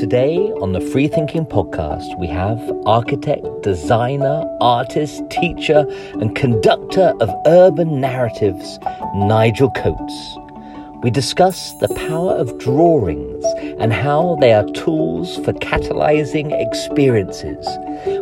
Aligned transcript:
Today 0.00 0.38
on 0.62 0.72
the 0.72 0.80
Free 0.80 1.08
Thinking 1.08 1.44
Podcast, 1.44 2.18
we 2.18 2.26
have 2.28 2.58
architect, 2.86 3.44
designer, 3.62 4.46
artist, 4.58 5.22
teacher, 5.28 5.84
and 6.14 6.34
conductor 6.34 7.12
of 7.20 7.28
urban 7.44 8.00
narratives, 8.00 8.78
Nigel 9.14 9.70
Coates. 9.72 10.38
We 11.02 11.10
discuss 11.10 11.74
the 11.80 11.88
power 12.08 12.32
of 12.32 12.58
drawings 12.58 13.44
and 13.78 13.92
how 13.92 14.36
they 14.40 14.52
are 14.52 14.64
tools 14.72 15.36
for 15.36 15.52
catalyzing 15.54 16.50
experiences. 16.58 17.66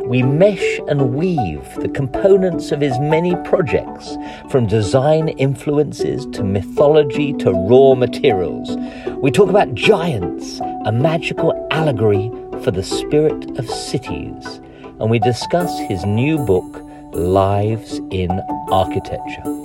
We 0.05 0.23
mesh 0.23 0.81
and 0.89 1.15
weave 1.15 1.75
the 1.77 1.89
components 1.89 2.73
of 2.73 2.81
his 2.81 2.99
many 2.99 3.35
projects, 3.45 4.17
from 4.51 4.67
design 4.67 5.29
influences 5.31 6.27
to 6.33 6.45
mythology 6.45 7.33
to 7.35 7.53
raw 7.53 7.95
materials. 7.95 8.77
We 9.23 9.33
talk 9.33 9.49
about 9.49 9.75
giants, 9.75 10.61
a 10.85 10.93
magical 10.93 11.51
allegory 11.79 12.29
for 12.65 12.73
the 12.73 12.83
spirit 12.83 13.57
of 13.57 13.71
cities, 13.71 14.61
and 14.99 15.09
we 15.09 15.21
discuss 15.21 15.79
his 15.89 16.05
new 16.05 16.37
book, 16.45 16.83
Lives 17.13 18.01
in 18.11 18.31
Architecture 18.71 19.59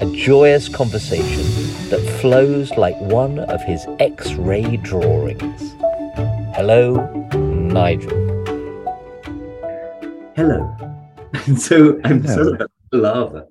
a 0.00 0.06
joyous 0.14 0.68
conversation 0.68 1.42
that 1.90 2.00
flows 2.20 2.70
like 2.76 2.96
one 3.00 3.40
of 3.40 3.60
his 3.64 3.84
X 3.98 4.32
ray 4.34 4.76
drawings. 4.76 5.74
Hello, 6.54 6.94
Nigel. 7.34 8.16
Hello. 10.36 10.76
so 11.56 12.00
I'm 12.04 12.22
Hello. 12.22 12.44
sort 12.44 12.60
of 12.60 12.70
lava. 12.92 13.46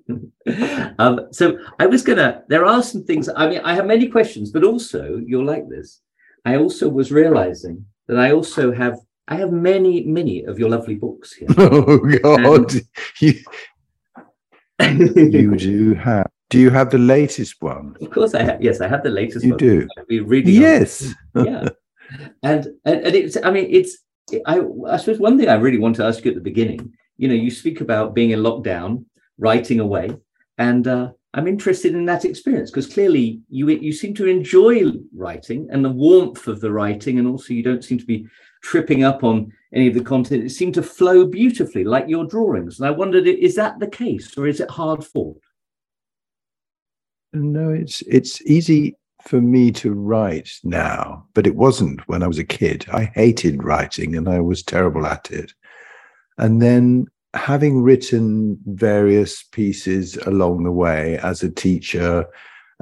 um, 0.98 1.28
so 1.32 1.58
I 1.78 1.84
was 1.84 2.02
gonna. 2.02 2.42
There 2.48 2.64
are 2.64 2.82
some 2.82 3.04
things. 3.04 3.28
I 3.36 3.50
mean, 3.50 3.60
I 3.62 3.74
have 3.74 3.84
many 3.84 4.08
questions, 4.08 4.50
but 4.50 4.64
also 4.64 5.20
you'll 5.26 5.44
like 5.44 5.68
this. 5.68 6.00
I 6.46 6.56
also 6.56 6.88
was 6.88 7.12
realizing 7.12 7.84
that 8.08 8.18
I 8.18 8.32
also 8.32 8.72
have. 8.72 8.98
I 9.30 9.34
have 9.34 9.52
many, 9.52 10.04
many 10.04 10.44
of 10.44 10.58
your 10.58 10.70
lovely 10.70 10.94
books 10.94 11.34
here. 11.34 11.48
Oh 11.58 11.98
God, 12.22 12.72
you, 13.20 13.34
you 14.80 15.56
do 15.56 15.94
have 15.94 16.30
do 16.50 16.58
you 16.58 16.70
have 16.70 16.90
the 16.90 16.98
latest 16.98 17.60
one? 17.60 17.96
Of 18.00 18.10
course, 18.10 18.34
I 18.34 18.42
have. 18.42 18.62
Yes, 18.62 18.80
I 18.80 18.88
have 18.88 19.02
the 19.02 19.10
latest. 19.10 19.44
You 19.44 19.50
one. 19.52 19.58
do. 19.58 19.88
We 20.08 20.20
reading. 20.20 20.54
Yes. 20.54 21.14
yeah, 21.34 21.68
and, 22.42 22.66
and 22.84 23.06
and 23.06 23.14
it's. 23.14 23.36
I 23.42 23.50
mean, 23.50 23.68
it's. 23.70 23.98
I 24.46 24.62
I 24.86 24.96
suppose 24.96 25.18
one 25.18 25.38
thing 25.38 25.48
I 25.48 25.54
really 25.54 25.78
want 25.78 25.96
to 25.96 26.04
ask 26.04 26.24
you 26.24 26.30
at 26.30 26.34
the 26.36 26.42
beginning. 26.42 26.92
You 27.18 27.28
know, 27.28 27.34
you 27.34 27.50
speak 27.50 27.80
about 27.80 28.14
being 28.14 28.30
in 28.30 28.40
lockdown, 28.40 29.04
writing 29.36 29.80
away, 29.80 30.16
and 30.56 30.86
uh, 30.86 31.12
I'm 31.38 31.46
interested 31.46 31.94
in 31.94 32.04
that 32.06 32.24
experience 32.24 32.68
because 32.68 32.92
clearly 32.92 33.40
you 33.48 33.68
you 33.68 33.92
seem 33.92 34.12
to 34.14 34.26
enjoy 34.26 34.90
writing 35.14 35.68
and 35.70 35.84
the 35.84 35.88
warmth 35.90 36.48
of 36.48 36.60
the 36.60 36.72
writing, 36.72 37.20
and 37.20 37.28
also 37.28 37.54
you 37.54 37.62
don't 37.62 37.84
seem 37.84 37.96
to 37.98 38.04
be 38.04 38.26
tripping 38.60 39.04
up 39.04 39.22
on 39.22 39.52
any 39.72 39.86
of 39.86 39.94
the 39.94 40.02
content. 40.02 40.42
It 40.42 40.50
seemed 40.50 40.74
to 40.74 40.82
flow 40.82 41.26
beautifully, 41.26 41.84
like 41.84 42.08
your 42.08 42.26
drawings. 42.26 42.80
And 42.80 42.88
I 42.88 42.90
wondered, 42.90 43.28
is 43.28 43.54
that 43.54 43.78
the 43.78 43.86
case, 43.86 44.36
or 44.36 44.48
is 44.48 44.58
it 44.58 44.68
hard 44.68 45.04
fought? 45.04 45.40
No, 47.32 47.70
it's 47.70 48.02
it's 48.02 48.42
easy 48.42 48.96
for 49.22 49.40
me 49.40 49.70
to 49.70 49.92
write 49.92 50.50
now, 50.64 51.24
but 51.34 51.46
it 51.46 51.54
wasn't 51.54 52.00
when 52.08 52.24
I 52.24 52.26
was 52.26 52.38
a 52.38 52.44
kid. 52.44 52.84
I 52.92 53.04
hated 53.14 53.62
writing 53.62 54.16
and 54.16 54.28
I 54.28 54.40
was 54.40 54.64
terrible 54.64 55.06
at 55.06 55.30
it. 55.30 55.52
And 56.36 56.60
then 56.60 57.06
having 57.34 57.82
written 57.82 58.58
various 58.66 59.42
pieces 59.42 60.16
along 60.18 60.64
the 60.64 60.72
way 60.72 61.18
as 61.18 61.42
a 61.42 61.50
teacher, 61.50 62.26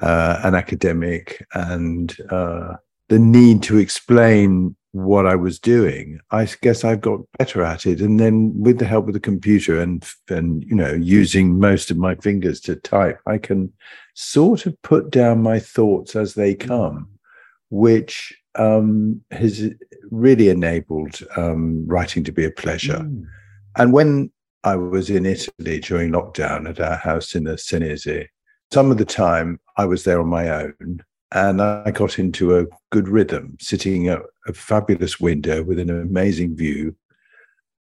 uh, 0.03 0.41
an 0.45 0.55
academic, 0.55 1.45
and 1.55 2.17
uh, 2.31 2.75
the 3.09 3.19
need 3.19 3.63
to 3.65 3.79
explain 3.79 4.77
what 4.93 5.27
I 5.27 5.35
was 5.35 5.59
doing, 5.59 6.21
I 6.31 6.49
guess 6.63 6.83
I've 6.83 7.03
got 7.03 7.21
better 7.39 7.63
at 7.63 7.85
it. 7.85 8.01
And 8.01 8.19
then 8.19 8.59
with 8.59 8.79
the 8.79 8.87
help 8.87 9.09
of 9.09 9.13
the 9.13 9.21
computer 9.21 9.79
and 9.81 10.05
and 10.29 10.65
you 10.65 10.75
know 10.75 10.93
using 10.93 11.59
most 11.59 11.91
of 11.91 11.99
my 11.99 12.15
fingers 12.15 12.61
to 12.63 12.77
type, 12.77 13.21
I 13.27 13.39
can 13.39 13.73
sort 14.15 14.65
of 14.65 14.81
put 14.83 15.11
down 15.11 15.43
my 15.43 15.59
thoughts 15.59 16.17
as 16.17 16.35
they 16.35 16.55
come, 16.55 17.09
which 17.69 18.35
um, 18.55 19.21
has 19.31 19.71
really 20.11 20.49
enabled 20.49 21.21
um, 21.37 21.87
writing 21.87 22.25
to 22.25 22.33
be 22.33 22.45
a 22.45 22.51
pleasure. 22.51 23.01
Mm. 23.01 23.27
And 23.77 23.93
when 23.93 24.31
I 24.65 24.77
was 24.77 25.11
in 25.11 25.27
Italy 25.27 25.81
during 25.81 26.13
lockdown 26.13 26.69
at 26.69 26.81
our 26.81 26.97
house 26.97 27.35
in 27.35 27.45
the 27.45 27.53
Senese, 27.53 28.29
some 28.73 28.91
of 28.91 28.99
the 28.99 29.05
time 29.05 29.61
I 29.77 29.85
was 29.85 30.05
there 30.05 30.21
on 30.21 30.29
my 30.29 30.49
own 30.49 31.05
and 31.33 31.61
I 31.61 31.91
got 31.91 32.19
into 32.19 32.59
a 32.59 32.67
good 32.91 33.09
rhythm, 33.09 33.57
sitting 33.61 34.09
at 34.09 34.21
a 34.47 34.53
fabulous 34.53 35.19
window 35.21 35.63
with 35.63 35.79
an 35.79 35.91
amazing 35.91 36.57
view 36.57 36.95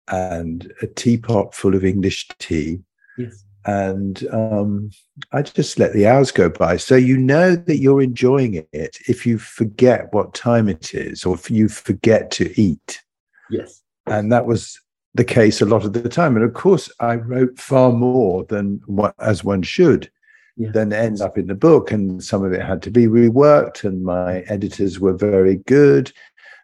and 0.09 0.71
a 0.81 0.87
teapot 0.87 1.53
full 1.53 1.75
of 1.75 1.85
English 1.85 2.27
tea. 2.39 2.79
Yes. 3.17 3.43
And 3.65 4.27
um, 4.31 4.89
I 5.31 5.41
just 5.41 5.79
let 5.79 5.93
the 5.93 6.07
hours 6.07 6.31
go 6.31 6.49
by. 6.49 6.77
So 6.77 6.95
you 6.95 7.17
know 7.17 7.55
that 7.55 7.77
you're 7.77 8.01
enjoying 8.01 8.65
it 8.73 8.97
if 9.07 9.25
you 9.25 9.37
forget 9.37 10.11
what 10.11 10.33
time 10.33 10.67
it 10.67 10.93
is 10.93 11.25
or 11.25 11.35
if 11.35 11.49
you 11.49 11.69
forget 11.69 12.31
to 12.31 12.59
eat. 12.59 13.01
Yes. 13.49 13.81
And 14.05 14.31
that 14.33 14.45
was 14.45 14.81
the 15.15 15.23
case 15.23 15.61
a 15.61 15.65
lot 15.65 15.85
of 15.85 15.93
the 15.93 16.09
time. 16.09 16.35
And 16.35 16.45
of 16.45 16.53
course, 16.53 16.91
I 16.99 17.15
wrote 17.15 17.59
far 17.59 17.91
more 17.91 18.45
than 18.45 18.81
what, 18.85 19.13
as 19.19 19.43
one 19.43 19.61
should 19.61 20.09
yeah. 20.57 20.71
then 20.71 20.93
ends 20.93 21.21
up 21.21 21.37
in 21.37 21.47
the 21.47 21.55
book. 21.55 21.91
And 21.91 22.23
some 22.23 22.43
of 22.43 22.53
it 22.53 22.61
had 22.61 22.81
to 22.83 22.91
be 22.91 23.07
reworked, 23.07 23.83
and 23.83 24.03
my 24.03 24.39
editors 24.41 24.99
were 24.99 25.13
very 25.13 25.57
good 25.57 26.11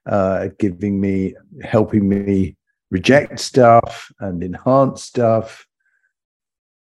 uh, 0.06 0.42
at 0.44 0.58
giving 0.60 1.00
me, 1.00 1.36
helping 1.64 2.08
me 2.08 2.56
reject 2.92 3.40
stuff 3.40 4.12
and 4.20 4.44
enhance 4.44 5.04
stuff. 5.04 5.66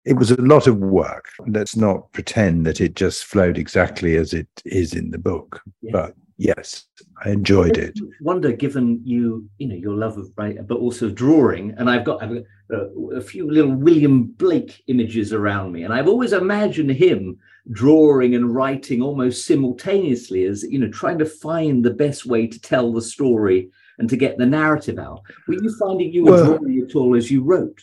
It 0.04 0.14
was 0.14 0.30
a 0.30 0.40
lot 0.40 0.66
of 0.66 0.78
work. 0.78 1.26
Let's 1.46 1.76
not 1.76 2.12
pretend 2.12 2.64
that 2.66 2.80
it 2.80 2.94
just 2.94 3.24
flowed 3.24 3.58
exactly 3.58 4.16
as 4.16 4.32
it 4.32 4.48
is 4.64 4.94
in 4.94 5.10
the 5.10 5.18
book. 5.18 5.60
Yeah. 5.82 5.92
But 5.92 6.14
yes, 6.38 6.86
I 7.24 7.30
enjoyed 7.30 7.78
I 7.78 7.82
it. 7.82 7.98
Wonder, 8.22 8.52
given 8.52 9.00
you, 9.04 9.48
you 9.58 9.68
know, 9.68 9.74
your 9.74 9.94
love 9.94 10.16
of 10.16 10.30
writing, 10.36 10.64
but 10.64 10.78
also 10.78 11.10
drawing, 11.10 11.72
and 11.76 11.90
I've 11.90 12.04
got, 12.04 12.22
I've 12.22 12.30
got 12.30 12.44
uh, 12.72 13.16
a 13.16 13.20
few 13.20 13.50
little 13.50 13.74
William 13.74 14.24
Blake 14.24 14.82
images 14.86 15.32
around 15.32 15.72
me, 15.72 15.82
and 15.82 15.92
I've 15.92 16.08
always 16.08 16.32
imagined 16.32 16.90
him 16.90 17.38
drawing 17.72 18.34
and 18.34 18.54
writing 18.54 19.02
almost 19.02 19.46
simultaneously, 19.46 20.44
as 20.44 20.62
you 20.62 20.78
know, 20.78 20.88
trying 20.88 21.18
to 21.18 21.26
find 21.26 21.84
the 21.84 21.90
best 21.90 22.24
way 22.24 22.46
to 22.46 22.60
tell 22.60 22.92
the 22.92 23.02
story 23.02 23.70
and 23.98 24.08
to 24.08 24.16
get 24.16 24.38
the 24.38 24.46
narrative 24.46 24.98
out. 24.98 25.22
Were 25.46 25.54
you 25.54 25.76
finding 25.78 26.12
you 26.12 26.24
were 26.24 26.32
well, 26.32 26.58
drawing 26.58 26.86
at 26.88 26.94
all 26.96 27.16
as 27.16 27.30
you 27.30 27.42
wrote? 27.42 27.80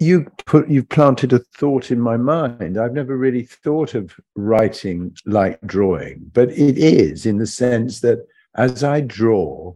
You 0.00 0.24
put 0.46 0.68
you've 0.68 0.88
planted 0.88 1.32
a 1.32 1.38
thought 1.38 1.90
in 1.90 2.00
my 2.00 2.16
mind. 2.16 2.78
I've 2.78 2.94
never 2.94 3.16
really 3.16 3.44
thought 3.44 3.94
of 3.94 4.18
writing 4.34 5.14
like 5.26 5.60
drawing 5.66 6.22
but 6.32 6.50
it 6.50 6.78
is 6.78 7.26
in 7.26 7.38
the 7.38 7.46
sense 7.46 8.00
that 8.00 8.26
as 8.56 8.82
i 8.82 9.00
draw 9.00 9.72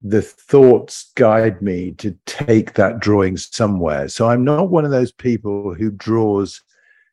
the 0.00 0.22
thoughts 0.22 1.12
guide 1.14 1.62
me 1.62 1.92
to 1.92 2.16
take 2.26 2.74
that 2.74 2.98
drawing 2.98 3.36
somewhere. 3.36 4.08
So 4.08 4.28
i'm 4.28 4.42
not 4.42 4.70
one 4.70 4.86
of 4.86 4.90
those 4.90 5.12
people 5.12 5.74
who 5.74 5.90
draws 5.90 6.62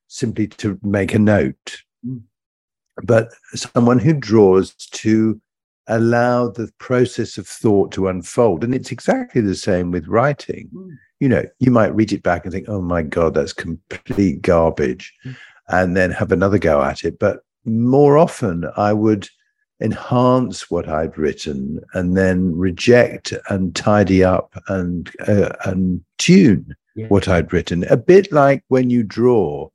simply 0.07 0.47
to 0.47 0.79
make 0.81 1.13
a 1.13 1.19
note 1.19 1.83
mm. 2.07 2.21
but 3.03 3.29
someone 3.53 3.99
who 3.99 4.13
draws 4.13 4.73
to 4.73 5.39
allow 5.87 6.47
the 6.47 6.71
process 6.77 7.39
of 7.39 7.47
thought 7.47 7.91
to 7.91 8.07
unfold. 8.07 8.63
And 8.63 8.75
it's 8.75 8.91
exactly 8.91 9.41
the 9.41 9.55
same 9.55 9.89
with 9.89 10.07
writing. 10.07 10.69
Mm 10.71 10.97
you 11.19 11.27
know, 11.27 11.43
you 11.59 11.71
might 11.71 11.95
read 11.95 12.13
it 12.13 12.23
back 12.23 12.45
and 12.45 12.53
think, 12.53 12.69
oh 12.69 12.81
my 12.81 13.01
God, 13.01 13.33
that's 13.33 13.53
complete 13.53 14.41
garbage, 14.41 15.13
mm. 15.25 15.35
and 15.67 15.95
then 15.95 16.11
have 16.11 16.31
another 16.31 16.57
go 16.57 16.81
at 16.81 17.03
it. 17.03 17.19
But 17.19 17.43
more 17.65 18.17
often, 18.17 18.65
I 18.77 18.93
would 18.93 19.27
enhance 19.81 20.69
what 20.69 20.89
I'd 20.89 21.17
written 21.17 21.79
and 21.93 22.17
then 22.17 22.55
reject 22.55 23.33
and 23.49 23.75
tidy 23.75 24.23
up 24.23 24.53
and 24.67 25.09
uh, 25.27 25.51
and 25.65 26.03
tune 26.17 26.75
yeah. 26.95 27.07
what 27.07 27.27
I'd 27.27 27.51
written. 27.53 27.83
A 27.89 27.97
bit 27.97 28.31
like 28.31 28.63
when 28.67 28.89
you 28.89 29.03
draw, 29.03 29.69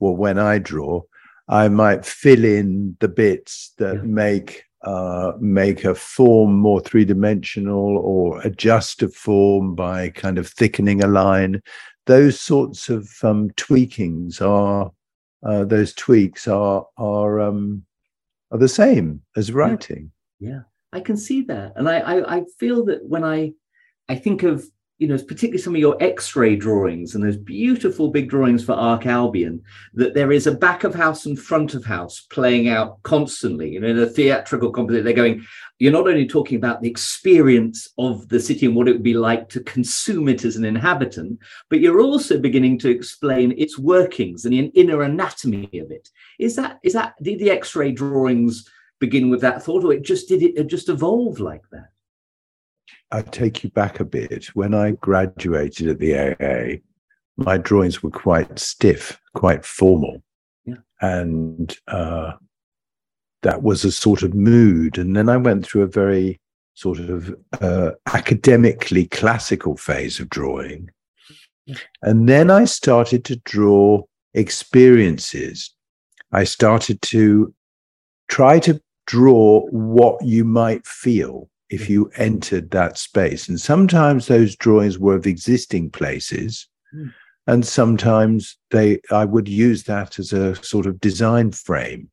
or 0.00 0.16
when 0.16 0.38
I 0.38 0.58
draw, 0.58 1.02
I 1.48 1.68
might 1.68 2.04
fill 2.04 2.44
in 2.44 2.96
the 3.00 3.08
bits 3.08 3.72
that 3.78 3.96
yeah. 3.96 4.02
make 4.02 4.64
uh, 4.82 5.32
make 5.40 5.84
a 5.84 5.94
form 5.94 6.54
more 6.54 6.80
three 6.80 7.04
dimensional 7.04 7.98
or 7.98 8.40
adjust 8.42 9.02
a 9.02 9.08
form 9.08 9.74
by 9.74 10.10
kind 10.10 10.38
of 10.38 10.48
thickening 10.48 11.02
a 11.02 11.06
line. 11.06 11.60
Those 12.06 12.40
sorts 12.40 12.88
of 12.88 13.10
um, 13.22 13.50
tweakings 13.50 14.40
are 14.40 14.92
uh, 15.44 15.64
those 15.64 15.92
tweaks 15.94 16.48
are 16.48 16.86
are 16.96 17.40
um, 17.40 17.84
are 18.50 18.58
the 18.58 18.68
same 18.68 19.22
as 19.36 19.52
writing. 19.52 20.10
Yeah. 20.40 20.50
yeah, 20.50 20.60
I 20.92 21.00
can 21.00 21.16
see 21.16 21.42
that, 21.42 21.72
and 21.76 21.88
I, 21.88 21.98
I 21.98 22.36
I 22.36 22.44
feel 22.58 22.84
that 22.86 23.04
when 23.04 23.24
I 23.24 23.52
I 24.08 24.16
think 24.16 24.42
of 24.42 24.64
you 24.98 25.06
know, 25.06 25.16
particularly 25.16 25.58
some 25.58 25.74
of 25.76 25.80
your 25.80 25.96
X-ray 26.02 26.56
drawings 26.56 27.14
and 27.14 27.22
those 27.22 27.36
beautiful 27.36 28.10
big 28.10 28.28
drawings 28.28 28.64
for 28.64 28.72
Ark 28.72 29.06
Albion, 29.06 29.62
that 29.94 30.12
there 30.12 30.32
is 30.32 30.48
a 30.48 30.54
back 30.54 30.82
of 30.82 30.92
house 30.92 31.24
and 31.24 31.38
front 31.38 31.74
of 31.74 31.84
house 31.84 32.26
playing 32.30 32.68
out 32.68 33.00
constantly. 33.04 33.70
You 33.70 33.80
know, 33.80 33.88
in 33.88 33.98
a 33.98 34.06
theatrical 34.06 34.70
composition, 34.70 35.04
they're 35.04 35.14
going. 35.14 35.46
You're 35.78 35.92
not 35.92 36.08
only 36.08 36.26
talking 36.26 36.56
about 36.56 36.82
the 36.82 36.90
experience 36.90 37.88
of 37.98 38.28
the 38.28 38.40
city 38.40 38.66
and 38.66 38.74
what 38.74 38.88
it 38.88 38.92
would 38.92 39.04
be 39.04 39.14
like 39.14 39.48
to 39.50 39.60
consume 39.60 40.28
it 40.28 40.44
as 40.44 40.56
an 40.56 40.64
inhabitant, 40.64 41.38
but 41.70 41.78
you're 41.78 42.00
also 42.00 42.36
beginning 42.36 42.80
to 42.80 42.90
explain 42.90 43.54
its 43.56 43.78
workings 43.78 44.44
and 44.44 44.52
the 44.52 44.58
inner 44.74 45.02
anatomy 45.02 45.70
of 45.74 45.92
it. 45.92 46.10
Is 46.40 46.56
that 46.56 46.80
is 46.82 46.94
that 46.94 47.14
did 47.22 47.38
the 47.38 47.52
X-ray 47.52 47.92
drawings 47.92 48.68
begin 48.98 49.30
with 49.30 49.40
that 49.42 49.62
thought, 49.62 49.84
or 49.84 49.92
it 49.92 50.02
just 50.02 50.28
did 50.28 50.42
it, 50.42 50.58
it 50.58 50.66
just 50.66 50.88
evolve 50.88 51.38
like 51.38 51.62
that? 51.70 51.90
I 53.10 53.22
take 53.22 53.64
you 53.64 53.70
back 53.70 54.00
a 54.00 54.04
bit. 54.04 54.46
When 54.54 54.74
I 54.74 54.92
graduated 54.92 55.88
at 55.88 55.98
the 55.98 56.14
AA, 56.18 56.80
my 57.36 57.56
drawings 57.56 58.02
were 58.02 58.10
quite 58.10 58.58
stiff, 58.58 59.20
quite 59.34 59.64
formal. 59.64 60.22
Yeah. 60.64 60.76
And 61.00 61.76
uh, 61.86 62.32
that 63.42 63.62
was 63.62 63.84
a 63.84 63.92
sort 63.92 64.22
of 64.22 64.34
mood. 64.34 64.98
And 64.98 65.16
then 65.16 65.28
I 65.28 65.36
went 65.36 65.64
through 65.64 65.82
a 65.82 65.88
very 65.88 66.40
sort 66.74 66.98
of 66.98 67.34
uh, 67.60 67.92
academically 68.06 69.06
classical 69.06 69.76
phase 69.76 70.20
of 70.20 70.28
drawing. 70.28 70.90
And 72.02 72.28
then 72.28 72.50
I 72.50 72.64
started 72.64 73.24
to 73.26 73.36
draw 73.36 74.02
experiences. 74.34 75.74
I 76.32 76.44
started 76.44 77.02
to 77.02 77.54
try 78.28 78.58
to 78.60 78.80
draw 79.06 79.66
what 79.70 80.24
you 80.24 80.44
might 80.44 80.86
feel 80.86 81.48
if 81.70 81.88
you 81.90 82.10
entered 82.16 82.70
that 82.70 82.98
space. 82.98 83.48
And 83.48 83.60
sometimes 83.60 84.26
those 84.26 84.56
drawings 84.56 84.98
were 84.98 85.16
of 85.16 85.26
existing 85.26 85.90
places. 85.90 86.66
Mm. 86.94 87.12
And 87.46 87.66
sometimes 87.66 88.58
they 88.70 89.00
I 89.10 89.24
would 89.24 89.48
use 89.48 89.84
that 89.84 90.18
as 90.18 90.32
a 90.32 90.54
sort 90.62 90.86
of 90.86 91.00
design 91.00 91.52
frame 91.52 92.10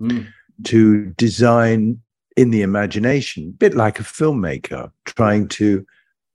Mm. 0.00 0.28
to 0.64 1.06
design 1.16 2.00
in 2.36 2.50
the 2.50 2.62
imagination, 2.62 3.48
a 3.48 3.58
bit 3.58 3.74
like 3.74 3.98
a 3.98 4.04
filmmaker 4.04 4.92
trying 5.06 5.48
to 5.48 5.84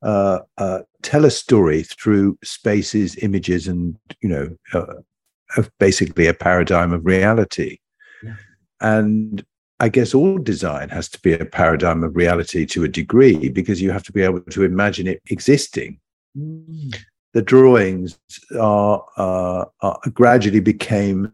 uh, 0.02 0.40
uh, 0.58 0.80
tell 1.02 1.24
a 1.24 1.32
story 1.32 1.84
through 1.84 2.38
spaces, 2.44 3.16
images, 3.18 3.70
and 3.70 3.98
you 4.22 4.28
know, 4.28 4.54
uh, 4.74 5.64
basically 5.80 6.28
a 6.28 6.34
paradigm 6.34 6.92
of 6.92 7.06
reality. 7.06 7.78
Yeah. 8.22 8.36
And 8.82 9.46
I 9.80 9.90
guess 9.90 10.14
all 10.14 10.38
design 10.38 10.90
has 10.90 11.10
to 11.10 11.20
be 11.22 11.34
a 11.34 11.46
paradigm 11.46 12.04
of 12.04 12.16
reality 12.16 12.66
to 12.68 12.84
a 12.84 12.88
degree 12.88 13.50
because 13.50 13.82
you 13.82 13.92
have 13.92 14.04
to 14.04 14.12
be 14.14 14.22
able 14.22 14.42
to 14.42 14.64
imagine 14.64 15.08
it 15.08 15.22
existing. 15.30 16.00
Mm. 16.38 16.96
The 17.34 17.42
drawings 17.42 18.20
are, 18.60 19.04
uh, 19.18 19.66
are 19.82 20.00
gradually 20.14 20.60
became 20.60 21.32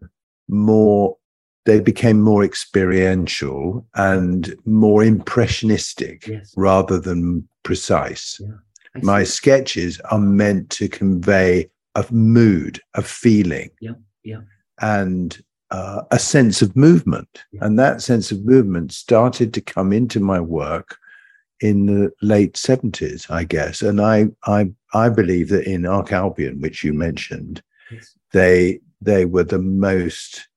more. 0.48 1.16
They 1.66 1.78
became 1.78 2.20
more 2.22 2.42
experiential 2.42 3.86
and 3.94 4.54
more 4.64 5.04
impressionistic 5.04 6.26
Yes. 6.26 6.54
rather 6.56 6.98
than 6.98 7.46
precise. 7.62 8.40
I 8.96 9.00
My 9.02 9.24
sketches 9.24 10.00
are 10.10 10.18
meant 10.18 10.70
to 10.70 10.88
convey 10.88 11.70
a 11.94 12.04
mood, 12.10 12.80
a 12.94 13.02
feeling, 13.02 13.70
Yeah, 13.80 13.92
yeah. 14.24 14.40
and 14.80 15.38
uh, 15.70 16.02
a 16.10 16.18
sense 16.18 16.62
of 16.62 16.74
movement. 16.76 17.44
And 17.60 17.78
that 17.78 18.02
sense 18.02 18.30
of 18.32 18.44
movement 18.44 18.92
started 18.92 19.54
to 19.54 19.60
come 19.60 19.92
into 19.92 20.20
my 20.20 20.40
work 20.40 20.96
in 21.60 21.86
the 21.86 22.10
late 22.22 22.54
70s, 22.54 23.30
I 23.30 23.44
guess. 23.44 23.82
And 23.82 24.00
I, 24.00 24.26
I, 24.44 24.70
I 24.94 25.08
believe 25.10 25.48
that 25.50 25.66
in 25.66 25.86
Ark 25.86 26.12
Albion, 26.12 26.60
which 26.60 26.82
you 26.84 26.92
mentioned, 26.92 27.62
Yes. 27.90 28.14
they 28.32 28.80
they 29.02 29.24
were 29.24 29.42
the 29.44 29.58
most 29.58 30.48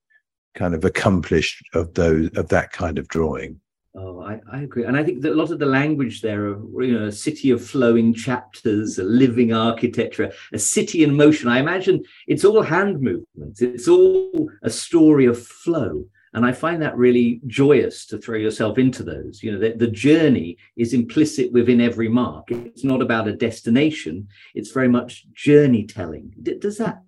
kind 0.54 0.76
of 0.76 0.86
accomplished 0.86 1.64
of 1.74 1.94
those 1.96 2.30
of 2.36 2.50
that 2.50 2.72
kind 2.72 3.00
of 3.00 3.08
drawing. 3.08 3.60
Oh, 3.96 4.22
I, 4.22 4.40
I 4.52 4.64
agree. 4.64 4.86
And 4.86 4.98
I 4.98 5.04
think 5.04 5.22
that 5.22 5.34
a 5.34 5.36
lot 5.36 5.52
of 5.52 5.60
the 5.60 5.68
language 5.68 6.22
there 6.22 6.48
of, 6.48 6.64
you 6.80 6.98
know, 6.98 7.06
a 7.06 7.12
city 7.12 7.52
of 7.52 7.64
flowing 7.64 8.12
chapters, 8.14 8.98
a 8.98 9.04
living 9.04 9.54
architecture, 9.54 10.32
a 10.52 10.58
city 10.58 11.04
in 11.04 11.16
motion. 11.16 11.48
I 11.48 11.60
imagine 11.60 12.04
it's 12.28 12.44
all 12.44 12.64
hand 12.64 13.02
movements. 13.02 13.62
It's 13.62 13.88
all 13.88 14.50
a 14.64 14.70
story 14.70 15.26
of 15.28 15.40
flow. 15.40 16.06
And 16.36 16.44
I 16.44 16.52
find 16.52 16.82
that 16.82 16.98
really 16.98 17.40
joyous 17.46 18.08
to 18.08 18.18
throw 18.18 18.38
yourself 18.40 18.80
into 18.80 19.04
those. 19.04 19.44
You 19.44 19.52
know, 19.52 19.60
the, 19.60 19.74
the 19.78 19.92
journey 19.92 20.58
is 20.76 20.96
implicit 20.96 21.52
within 21.52 21.80
every 21.80 22.10
mark. 22.10 22.50
It's 22.50 22.84
not 22.84 23.04
about 23.04 23.28
a 23.28 23.36
destination. 23.36 24.28
It's 24.56 24.72
very 24.72 24.88
much 24.88 25.32
journey 25.34 25.86
telling. 25.86 26.34
Does 26.42 26.80
that, 26.80 27.04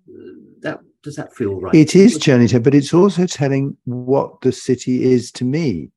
that, 0.60 0.78
does 1.02 1.16
that 1.16 1.34
feel 1.34 1.60
right? 1.60 1.74
It 1.74 1.96
is 1.96 2.18
journey 2.18 2.46
telling, 2.46 2.62
but 2.62 2.76
it's 2.76 2.94
also 2.94 3.26
telling 3.26 3.76
what 3.86 4.40
the 4.42 4.52
city 4.52 5.02
is 5.02 5.32
to 5.32 5.44
me, 5.44 5.90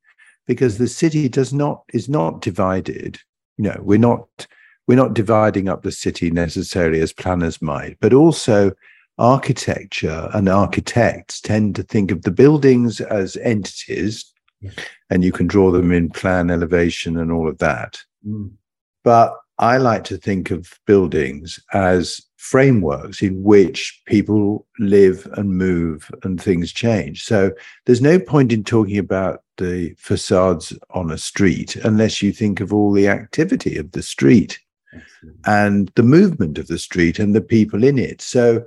because 0.50 0.80
the 0.80 0.88
city 0.88 1.30
does 1.30 1.54
not 1.54 1.84
is 1.94 2.10
not 2.10 2.42
divided. 2.42 3.20
You 3.58 3.66
know, 3.66 3.80
we're 3.82 4.00
not 4.00 4.48
we're 4.88 4.96
not 5.04 5.14
dividing 5.14 5.70
up 5.70 5.84
the 5.84 5.92
city 5.92 6.32
necessarily 6.32 7.00
as 7.02 7.14
planners 7.14 7.62
might, 7.62 7.98
but 8.02 8.14
also 8.14 8.72
architecture 9.20 10.30
and 10.34 10.50
architects 10.50 11.40
tend 11.40 11.76
to 11.76 11.84
think 11.84 12.10
of 12.10 12.24
the 12.24 12.32
buildings 12.32 13.00
as 13.00 13.38
entities, 13.38 14.26
Yes. 14.62 14.74
and 15.12 15.24
you 15.24 15.32
can 15.32 15.46
draw 15.46 15.70
them 15.72 15.92
in 15.92 16.10
plan, 16.10 16.50
elevation, 16.50 17.16
and 17.18 17.32
all 17.32 17.48
of 17.48 17.60
that. 17.60 18.02
Mm, 18.28 18.52
But 19.04 19.36
I 19.60 19.78
like 19.78 20.04
to 20.06 20.18
think 20.18 20.50
of 20.52 20.80
buildings 20.88 21.60
as 21.74 22.22
frameworks 22.38 23.22
in 23.22 23.44
which 23.44 24.02
people 24.08 24.66
live 24.80 25.28
and 25.38 25.58
move 25.58 26.10
and 26.24 26.42
things 26.42 26.72
change. 26.72 27.24
So 27.24 27.52
there's 27.86 28.02
no 28.02 28.18
point 28.20 28.52
in 28.52 28.64
talking 28.64 28.98
about 28.98 29.44
the 29.60 29.94
facades 29.98 30.74
on 30.90 31.12
a 31.12 31.18
street 31.18 31.76
unless 31.78 32.22
you 32.24 32.32
think 32.32 32.60
of 32.60 32.74
all 32.74 32.92
the 32.92 33.08
activity 33.08 33.78
of 33.78 33.92
the 33.92 34.02
street 34.02 34.60
excellent. 34.94 35.38
and 35.46 35.92
the 35.96 36.04
movement 36.04 36.58
of 36.58 36.68
the 36.68 36.80
street 36.80 37.20
and 37.20 37.36
the 37.36 37.42
people 37.42 37.84
in 37.84 38.00
it. 38.00 38.22
So 38.22 38.66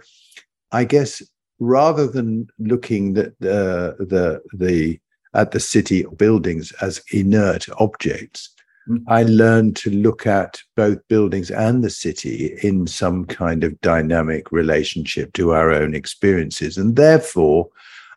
I 0.70 0.84
guess 0.84 1.22
rather 1.58 2.06
than 2.06 2.48
looking 2.58 3.18
at 3.18 3.32
the 3.40 3.96
the 3.98 4.40
the 4.56 5.00
at 5.34 5.50
the 5.50 5.60
city 5.60 6.04
buildings 6.16 6.72
as 6.80 7.02
inert 7.10 7.66
objects, 7.78 8.50
Mm. 8.88 9.04
I 9.06 9.22
learned 9.22 9.76
to 9.76 9.90
look 9.90 10.26
at 10.26 10.60
both 10.76 11.06
buildings 11.08 11.50
and 11.50 11.84
the 11.84 11.90
city 11.90 12.58
in 12.62 12.86
some 12.86 13.24
kind 13.26 13.64
of 13.64 13.80
dynamic 13.80 14.50
relationship 14.50 15.32
to 15.34 15.52
our 15.52 15.70
own 15.70 15.94
experiences. 15.94 16.76
And 16.76 16.96
therefore, 16.96 17.68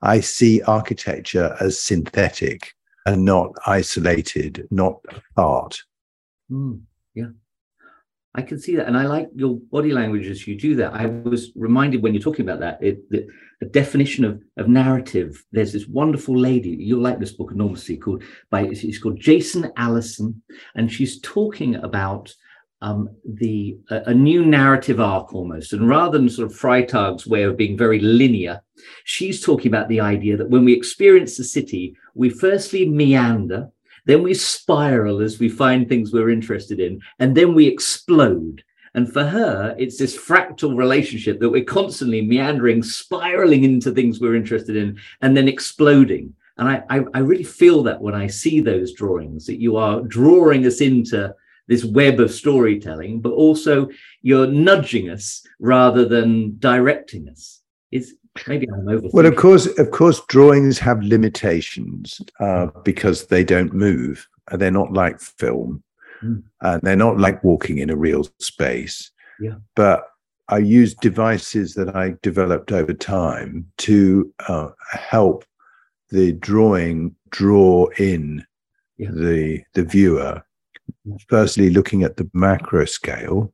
I 0.01 0.19
see 0.19 0.61
architecture 0.63 1.55
as 1.59 1.79
synthetic 1.79 2.73
and 3.05 3.23
not 3.23 3.53
isolated, 3.65 4.67
not 4.71 4.99
art. 5.37 5.81
Mm, 6.51 6.81
yeah. 7.13 7.29
I 8.37 8.41
can 8.41 8.59
see 8.59 8.75
that. 8.75 8.87
And 8.87 8.97
I 8.97 9.07
like 9.07 9.29
your 9.33 9.57
body 9.71 9.93
language 9.93 10.27
as 10.27 10.45
you 10.45 10.57
do 10.57 10.75
that. 10.75 10.93
I 10.93 11.05
was 11.05 11.51
reminded 11.55 12.03
when 12.03 12.13
you're 12.13 12.21
talking 12.21 12.45
about 12.47 12.59
that, 12.59 12.83
it, 12.83 13.09
the, 13.09 13.27
the 13.61 13.67
definition 13.67 14.25
of, 14.25 14.41
of 14.57 14.67
narrative. 14.67 15.41
There's 15.53 15.71
this 15.71 15.87
wonderful 15.87 16.37
lady, 16.37 16.71
you'll 16.71 17.01
like 17.01 17.19
this 17.19 17.31
book 17.31 17.51
enormously, 17.53 17.95
called 17.95 18.23
by 18.49 18.73
she's 18.73 18.99
called 18.99 19.21
Jason 19.21 19.71
Allison, 19.77 20.41
and 20.75 20.91
she's 20.91 21.21
talking 21.21 21.75
about 21.75 22.33
um, 22.85 23.09
the 23.25 23.77
a, 23.89 24.11
a 24.11 24.13
new 24.13 24.45
narrative 24.45 24.99
arc 24.99 25.33
almost. 25.33 25.73
And 25.73 25.89
rather 25.89 26.19
than 26.19 26.29
sort 26.29 26.51
of 26.51 26.57
Freytag's 26.57 27.25
way 27.25 27.41
of 27.41 27.57
being 27.57 27.75
very 27.75 27.99
linear, 27.99 28.61
she's 29.05 29.41
talking 29.41 29.69
about 29.69 29.89
the 29.89 29.99
idea 29.99 30.37
that 30.37 30.51
when 30.51 30.63
we 30.63 30.73
experience 30.73 31.35
the 31.35 31.43
city, 31.43 31.95
we 32.13 32.29
firstly 32.29 32.87
meander, 32.87 33.69
then 34.05 34.21
we 34.21 34.35
spiral 34.35 35.19
as 35.19 35.39
we 35.39 35.49
find 35.49 35.89
things 35.89 36.13
we're 36.13 36.29
interested 36.29 36.79
in, 36.79 37.01
and 37.17 37.35
then 37.35 37.55
we 37.55 37.65
explode. 37.65 38.63
And 38.93 39.11
for 39.11 39.25
her, 39.25 39.75
it's 39.79 39.97
this 39.97 40.15
fractal 40.15 40.77
relationship 40.77 41.39
that 41.39 41.49
we're 41.49 41.63
constantly 41.63 42.21
meandering, 42.21 42.83
spiraling 42.83 43.63
into 43.63 43.91
things 43.91 44.21
we're 44.21 44.35
interested 44.35 44.75
in, 44.75 44.99
and 45.23 45.35
then 45.35 45.47
exploding. 45.47 46.35
And 46.57 46.69
I, 46.69 46.83
I, 46.89 47.03
I 47.15 47.19
really 47.19 47.43
feel 47.43 47.81
that 47.83 47.99
when 47.99 48.13
I 48.13 48.27
see 48.27 48.61
those 48.61 48.93
drawings, 48.93 49.47
that 49.47 49.59
you 49.59 49.75
are 49.75 50.01
drawing 50.01 50.67
us 50.67 50.81
into 50.81 51.33
this 51.67 51.83
web 51.85 52.19
of 52.19 52.31
storytelling, 52.31 53.21
but 53.21 53.31
also 53.31 53.89
you're 54.21 54.47
nudging 54.47 55.09
us 55.09 55.45
rather 55.59 56.05
than 56.05 56.57
directing 56.59 57.27
us. 57.29 57.61
Is 57.91 58.15
maybe 58.47 58.67
I'm 58.73 58.87
over. 58.87 59.07
Well, 59.13 59.25
of 59.25 59.35
course, 59.35 59.65
of 59.79 59.91
course, 59.91 60.21
drawings 60.27 60.77
have 60.79 61.01
limitations 61.03 62.21
uh, 62.39 62.67
because 62.83 63.27
they 63.27 63.43
don't 63.43 63.73
move. 63.73 64.27
and 64.51 64.61
They're 64.61 64.71
not 64.71 64.93
like 64.93 65.19
film, 65.19 65.81
Mm. 66.23 66.43
and 66.61 66.81
they're 66.81 66.95
not 66.95 67.19
like 67.19 67.43
walking 67.43 67.77
in 67.79 67.89
a 67.89 67.95
real 67.97 68.25
space. 68.39 69.11
Yeah. 69.39 69.55
But 69.75 70.07
I 70.47 70.59
use 70.59 70.93
devices 70.93 71.73
that 71.73 71.93
I 71.95 72.15
developed 72.21 72.71
over 72.71 72.93
time 72.93 73.69
to 73.79 74.33
uh, 74.47 74.69
help 74.91 75.43
the 76.11 76.31
drawing 76.33 77.15
draw 77.31 77.87
in 77.97 78.45
Yeah. 78.97 79.11
the 79.11 79.63
the 79.73 79.83
viewer. 79.83 80.41
Firstly, 81.27 81.69
looking 81.69 82.03
at 82.03 82.17
the 82.17 82.29
macro 82.33 82.85
scale, 82.85 83.53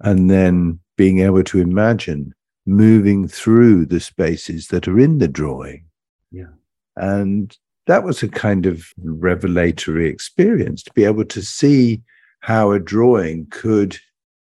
and 0.00 0.30
then 0.30 0.80
being 0.96 1.20
able 1.20 1.44
to 1.44 1.60
imagine 1.60 2.34
moving 2.66 3.26
through 3.26 3.86
the 3.86 4.00
spaces 4.00 4.68
that 4.68 4.86
are 4.86 4.98
in 4.98 5.18
the 5.18 5.28
drawing. 5.28 5.84
Yeah. 6.30 6.52
And 6.96 7.56
that 7.86 8.04
was 8.04 8.22
a 8.22 8.28
kind 8.28 8.66
of 8.66 8.86
revelatory 8.98 10.08
experience 10.08 10.82
to 10.84 10.92
be 10.92 11.04
able 11.04 11.24
to 11.24 11.42
see 11.42 12.02
how 12.40 12.72
a 12.72 12.78
drawing 12.78 13.46
could 13.50 13.98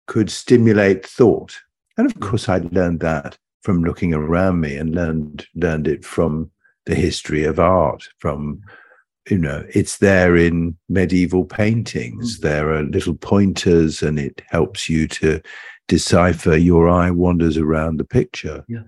could 0.06 0.30
stimulate 0.30 1.06
thought. 1.06 1.56
And 1.96 2.06
of 2.06 2.20
course, 2.20 2.48
I 2.48 2.58
learned 2.58 3.00
that 3.00 3.38
from 3.62 3.82
looking 3.84 4.12
around 4.12 4.60
me 4.60 4.76
and 4.76 4.94
learned 4.94 5.46
learned 5.54 5.88
it 5.88 6.04
from 6.04 6.50
the 6.86 6.94
history 6.94 7.44
of 7.44 7.58
art, 7.58 8.08
from 8.18 8.60
you 9.30 9.38
know, 9.38 9.64
it's 9.70 9.98
there 9.98 10.36
in 10.36 10.76
medieval 10.88 11.44
paintings. 11.44 12.36
Mm-hmm. 12.36 12.48
There 12.48 12.74
are 12.74 12.82
little 12.82 13.14
pointers, 13.14 14.02
and 14.02 14.18
it 14.18 14.42
helps 14.48 14.88
you 14.88 15.08
to 15.08 15.40
decipher. 15.88 16.56
Your 16.56 16.88
eye 16.88 17.10
wanders 17.10 17.56
around 17.56 17.98
the 17.98 18.04
picture. 18.04 18.64
Yeah. 18.68 18.82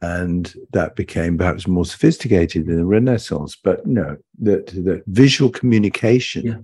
And 0.00 0.54
that 0.72 0.96
became 0.96 1.38
perhaps 1.38 1.66
more 1.66 1.86
sophisticated 1.86 2.68
in 2.68 2.76
the 2.76 2.84
Renaissance. 2.84 3.56
But 3.56 3.86
no, 3.86 4.18
that 4.40 4.66
the 4.66 5.02
visual 5.06 5.50
communication 5.50 6.44
yeah. 6.44 6.58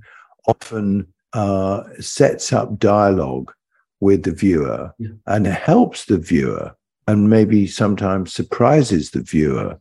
often 0.46 1.06
uh, 1.32 1.84
sets 2.00 2.52
up 2.52 2.78
dialogue 2.78 3.52
with 4.00 4.24
the 4.24 4.32
viewer 4.32 4.92
yeah. 4.98 5.10
and 5.26 5.46
helps 5.46 6.06
the 6.06 6.18
viewer 6.18 6.74
and 7.06 7.28
maybe 7.28 7.66
sometimes 7.66 8.32
surprises 8.32 9.10
the 9.10 9.22
viewer 9.22 9.78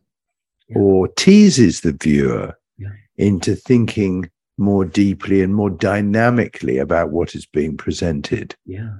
or 0.74 1.08
teases 1.08 1.80
the 1.80 1.92
viewer 1.92 2.56
Yeah. 2.80 2.88
into 3.16 3.54
thinking 3.54 4.30
more 4.56 4.84
deeply 4.84 5.42
and 5.42 5.54
more 5.54 5.70
dynamically 5.70 6.78
about 6.78 7.10
what 7.10 7.34
is 7.34 7.46
being 7.46 7.76
presented. 7.76 8.54
Yeah, 8.64 8.92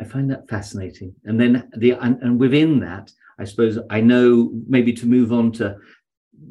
I 0.00 0.04
find 0.04 0.30
that 0.30 0.48
fascinating. 0.48 1.14
And 1.24 1.40
then 1.40 1.70
the 1.76 1.92
and, 1.92 2.22
and 2.22 2.40
within 2.40 2.80
that, 2.80 3.10
I 3.38 3.44
suppose 3.44 3.78
I 3.90 4.00
know 4.00 4.50
maybe 4.66 4.92
to 4.94 5.06
move 5.06 5.32
on 5.32 5.52
to 5.52 5.76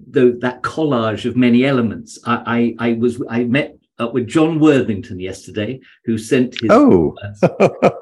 the, 0.10 0.38
that 0.42 0.62
collage 0.62 1.26
of 1.26 1.36
many 1.36 1.66
elements. 1.66 2.20
I 2.26 2.76
I, 2.80 2.90
I 2.90 2.94
was 2.94 3.22
I 3.30 3.44
met 3.44 3.78
with 4.14 4.28
John 4.28 4.60
Worthington 4.60 5.20
yesterday, 5.20 5.80
who 6.06 6.18
sent 6.18 6.60
his 6.62 6.70
Oh, 6.72 7.16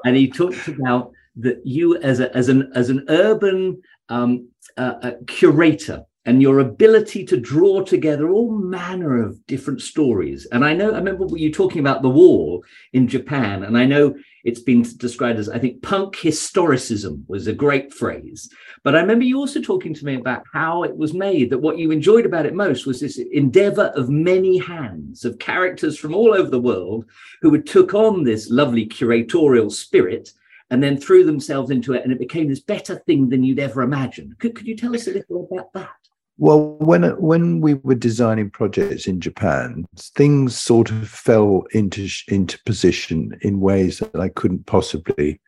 and 0.04 0.16
he 0.16 0.30
talked 0.30 0.68
about 0.68 1.12
that 1.36 1.60
you 1.64 1.96
as 1.98 2.20
a 2.20 2.34
as 2.36 2.48
an 2.48 2.70
as 2.74 2.90
an 2.90 3.04
urban 3.08 3.80
um, 4.08 4.48
uh, 4.76 4.94
uh, 5.02 5.12
curator 5.26 6.04
and 6.26 6.42
your 6.42 6.58
ability 6.58 7.24
to 7.24 7.36
draw 7.36 7.82
together 7.82 8.28
all 8.30 8.50
manner 8.50 9.22
of 9.22 9.46
different 9.46 9.80
stories. 9.80 10.44
And 10.50 10.64
I 10.64 10.74
know 10.74 10.90
I 10.90 10.98
remember 10.98 11.24
you 11.36 11.52
talking 11.52 11.78
about 11.78 12.02
the 12.02 12.10
wall 12.10 12.64
in 12.92 13.06
Japan, 13.06 13.62
and 13.62 13.78
I 13.78 13.86
know 13.86 14.14
it's 14.44 14.60
been 14.60 14.82
described 14.96 15.38
as 15.38 15.48
I 15.48 15.60
think 15.60 15.82
punk 15.82 16.16
historicism 16.16 17.22
was 17.28 17.46
a 17.46 17.52
great 17.52 17.94
phrase. 17.94 18.50
But 18.82 18.96
I 18.96 19.00
remember 19.00 19.24
you 19.24 19.38
also 19.38 19.60
talking 19.60 19.94
to 19.94 20.04
me 20.04 20.16
about 20.16 20.42
how 20.52 20.82
it 20.82 20.96
was 20.96 21.14
made. 21.14 21.50
That 21.50 21.58
what 21.58 21.78
you 21.78 21.92
enjoyed 21.92 22.26
about 22.26 22.46
it 22.46 22.54
most 22.54 22.86
was 22.86 23.00
this 23.00 23.18
endeavor 23.32 23.92
of 23.94 24.10
many 24.10 24.58
hands 24.58 25.24
of 25.24 25.38
characters 25.38 25.96
from 25.96 26.14
all 26.14 26.34
over 26.34 26.50
the 26.50 26.60
world 26.60 27.04
who 27.40 27.52
had 27.52 27.66
took 27.66 27.94
on 27.94 28.24
this 28.24 28.50
lovely 28.50 28.86
curatorial 28.86 29.70
spirit 29.70 30.32
and 30.70 30.82
then 30.82 30.96
threw 30.96 31.24
themselves 31.24 31.70
into 31.70 31.92
it 31.92 32.02
and 32.02 32.12
it 32.12 32.18
became 32.18 32.48
this 32.48 32.60
better 32.60 32.96
thing 33.06 33.28
than 33.28 33.44
you'd 33.44 33.60
ever 33.60 33.82
imagined 33.82 34.36
could, 34.40 34.56
could 34.56 34.66
you 34.66 34.76
tell 34.76 34.96
us 34.96 35.06
a 35.06 35.12
little 35.12 35.46
about 35.48 35.72
that 35.72 36.05
Well, 36.38 36.76
when 36.78 37.02
when 37.20 37.62
we 37.62 37.74
were 37.74 37.94
designing 37.94 38.50
projects 38.50 39.06
in 39.06 39.20
Japan, 39.20 39.86
things 39.96 40.58
sort 40.58 40.90
of 40.90 41.08
fell 41.08 41.64
into 41.70 42.08
into 42.28 42.58
position 42.64 43.38
in 43.40 43.60
ways 43.60 44.00
that 44.00 44.20
I 44.20 44.28
couldn't 44.28 44.66
possibly 44.66 45.40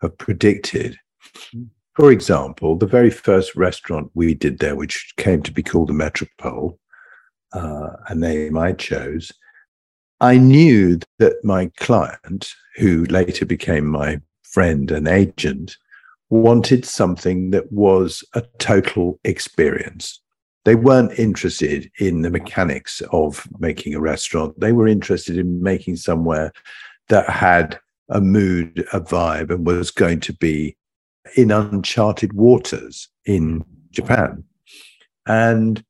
have 0.00 0.18
predicted. 0.18 0.98
Mm. 1.54 1.68
For 1.94 2.10
example, 2.10 2.76
the 2.76 2.86
very 2.86 3.10
first 3.10 3.54
restaurant 3.54 4.10
we 4.14 4.34
did 4.34 4.58
there, 4.58 4.74
which 4.74 5.12
came 5.18 5.42
to 5.42 5.52
be 5.52 5.62
called 5.62 5.90
the 5.90 5.92
Metropole, 5.92 6.78
uh, 7.52 7.90
a 8.08 8.14
name 8.14 8.56
I 8.56 8.72
chose, 8.72 9.30
I 10.20 10.38
knew 10.38 10.98
that 11.18 11.44
my 11.44 11.70
client, 11.76 12.50
who 12.76 13.04
later 13.04 13.44
became 13.44 13.86
my 13.86 14.20
friend 14.42 14.90
and 14.90 15.06
agent, 15.06 15.76
wanted 16.30 16.86
something 16.86 17.50
that 17.50 17.70
was 17.70 18.24
a 18.34 18.40
total 18.58 19.20
experience 19.22 20.18
they 20.64 20.74
weren't 20.74 21.18
interested 21.18 21.90
in 21.98 22.22
the 22.22 22.30
mechanics 22.30 23.02
of 23.12 23.46
making 23.58 23.94
a 23.94 24.00
restaurant. 24.00 24.58
They 24.58 24.72
were 24.72 24.86
interested 24.86 25.36
in 25.36 25.62
making 25.62 25.96
somewhere 25.96 26.52
that 27.08 27.28
had 27.28 27.78
a 28.08 28.20
mood, 28.20 28.86
a 28.92 29.00
vibe, 29.00 29.50
and 29.50 29.66
was 29.66 29.90
going 29.90 30.20
to 30.20 30.32
be 30.32 30.76
in 31.36 31.50
uncharted 31.50 32.32
waters 32.32 33.08
in 33.24 33.64
Japan. 33.90 34.44
And 35.26 35.84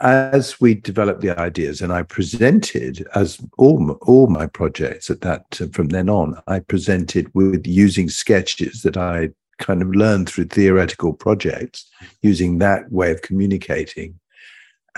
as 0.00 0.60
we 0.60 0.74
developed 0.74 1.20
the 1.22 1.38
ideas, 1.38 1.80
and 1.80 1.92
I 1.92 2.02
presented 2.02 3.06
as 3.14 3.40
all 3.56 3.92
all 4.02 4.26
my 4.26 4.46
projects 4.46 5.08
at 5.08 5.22
that 5.22 5.60
from 5.72 5.88
then 5.88 6.08
on, 6.08 6.40
I 6.46 6.60
presented 6.60 7.30
with 7.34 7.66
using 7.66 8.08
sketches 8.08 8.82
that 8.82 8.96
I 8.96 9.30
kind 9.58 9.82
of 9.82 9.94
learned 9.94 10.28
through 10.28 10.44
theoretical 10.44 11.12
projects 11.12 11.90
using 12.22 12.58
that 12.58 12.90
way 12.90 13.10
of 13.10 13.22
communicating 13.22 14.18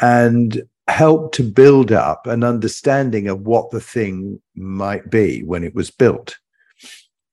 and 0.01 0.63
help 0.89 1.33
to 1.33 1.43
build 1.43 1.93
up 1.93 2.27
an 2.27 2.43
understanding 2.43 3.29
of 3.29 3.43
what 3.43 3.71
the 3.71 3.81
thing 3.81 4.41
might 4.57 5.11
be 5.11 5.43
when 5.43 5.63
it 5.63 5.75
was 5.75 5.91
built. 5.91 6.39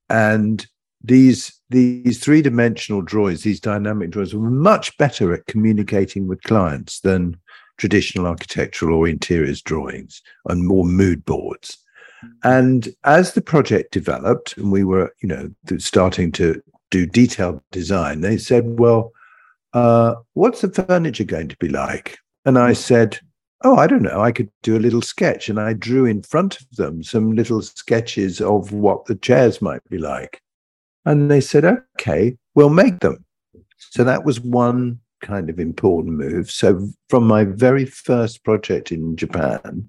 And 0.08 0.66
these 1.02 1.52
these 1.70 2.18
three-dimensional 2.20 3.02
drawings 3.02 3.42
these 3.42 3.60
dynamic 3.60 4.10
drawings 4.10 4.34
were 4.34 4.50
much 4.50 4.96
better 4.98 5.32
at 5.32 5.46
communicating 5.46 6.26
with 6.26 6.42
clients 6.42 7.00
than 7.00 7.36
traditional 7.76 8.26
architectural 8.26 8.96
or 8.96 9.08
interiors 9.08 9.60
drawings 9.60 10.22
and 10.46 10.66
more 10.66 10.84
mood 10.84 11.24
boards. 11.24 11.78
Mm-hmm. 12.24 12.48
And 12.48 12.88
as 13.04 13.32
the 13.32 13.42
project 13.42 13.92
developed 13.92 14.56
and 14.56 14.70
we 14.70 14.84
were 14.84 15.14
you 15.22 15.28
know 15.28 15.50
starting 15.78 16.32
to 16.32 16.62
do 16.90 17.06
detailed 17.06 17.60
design 17.72 18.20
they 18.20 18.36
said 18.36 18.78
well 18.78 19.12
uh, 19.72 20.14
what's 20.32 20.62
the 20.62 20.72
furniture 20.72 21.24
going 21.24 21.48
to 21.48 21.56
be 21.58 21.68
like 21.68 22.18
and 22.46 22.58
I 22.58 22.72
said, 22.72 23.18
Oh, 23.64 23.76
I 23.76 23.86
don't 23.88 24.02
know. 24.02 24.20
I 24.20 24.30
could 24.30 24.50
do 24.62 24.76
a 24.76 24.78
little 24.78 25.02
sketch. 25.02 25.48
And 25.48 25.58
I 25.58 25.72
drew 25.72 26.06
in 26.06 26.22
front 26.22 26.60
of 26.60 26.70
them 26.76 27.02
some 27.02 27.32
little 27.32 27.60
sketches 27.60 28.40
of 28.40 28.72
what 28.72 29.06
the 29.06 29.16
chairs 29.16 29.60
might 29.60 29.82
be 29.90 29.98
like. 29.98 30.40
And 31.04 31.30
they 31.30 31.40
said, 31.40 31.64
Okay, 31.64 32.36
we'll 32.54 32.70
make 32.70 33.00
them. 33.00 33.24
So 33.78 34.04
that 34.04 34.24
was 34.24 34.40
one 34.40 35.00
kind 35.22 35.50
of 35.50 35.58
important 35.58 36.16
move. 36.16 36.50
So 36.50 36.88
from 37.10 37.26
my 37.26 37.44
very 37.44 37.84
first 37.84 38.44
project 38.44 38.92
in 38.92 39.16
Japan, 39.16 39.88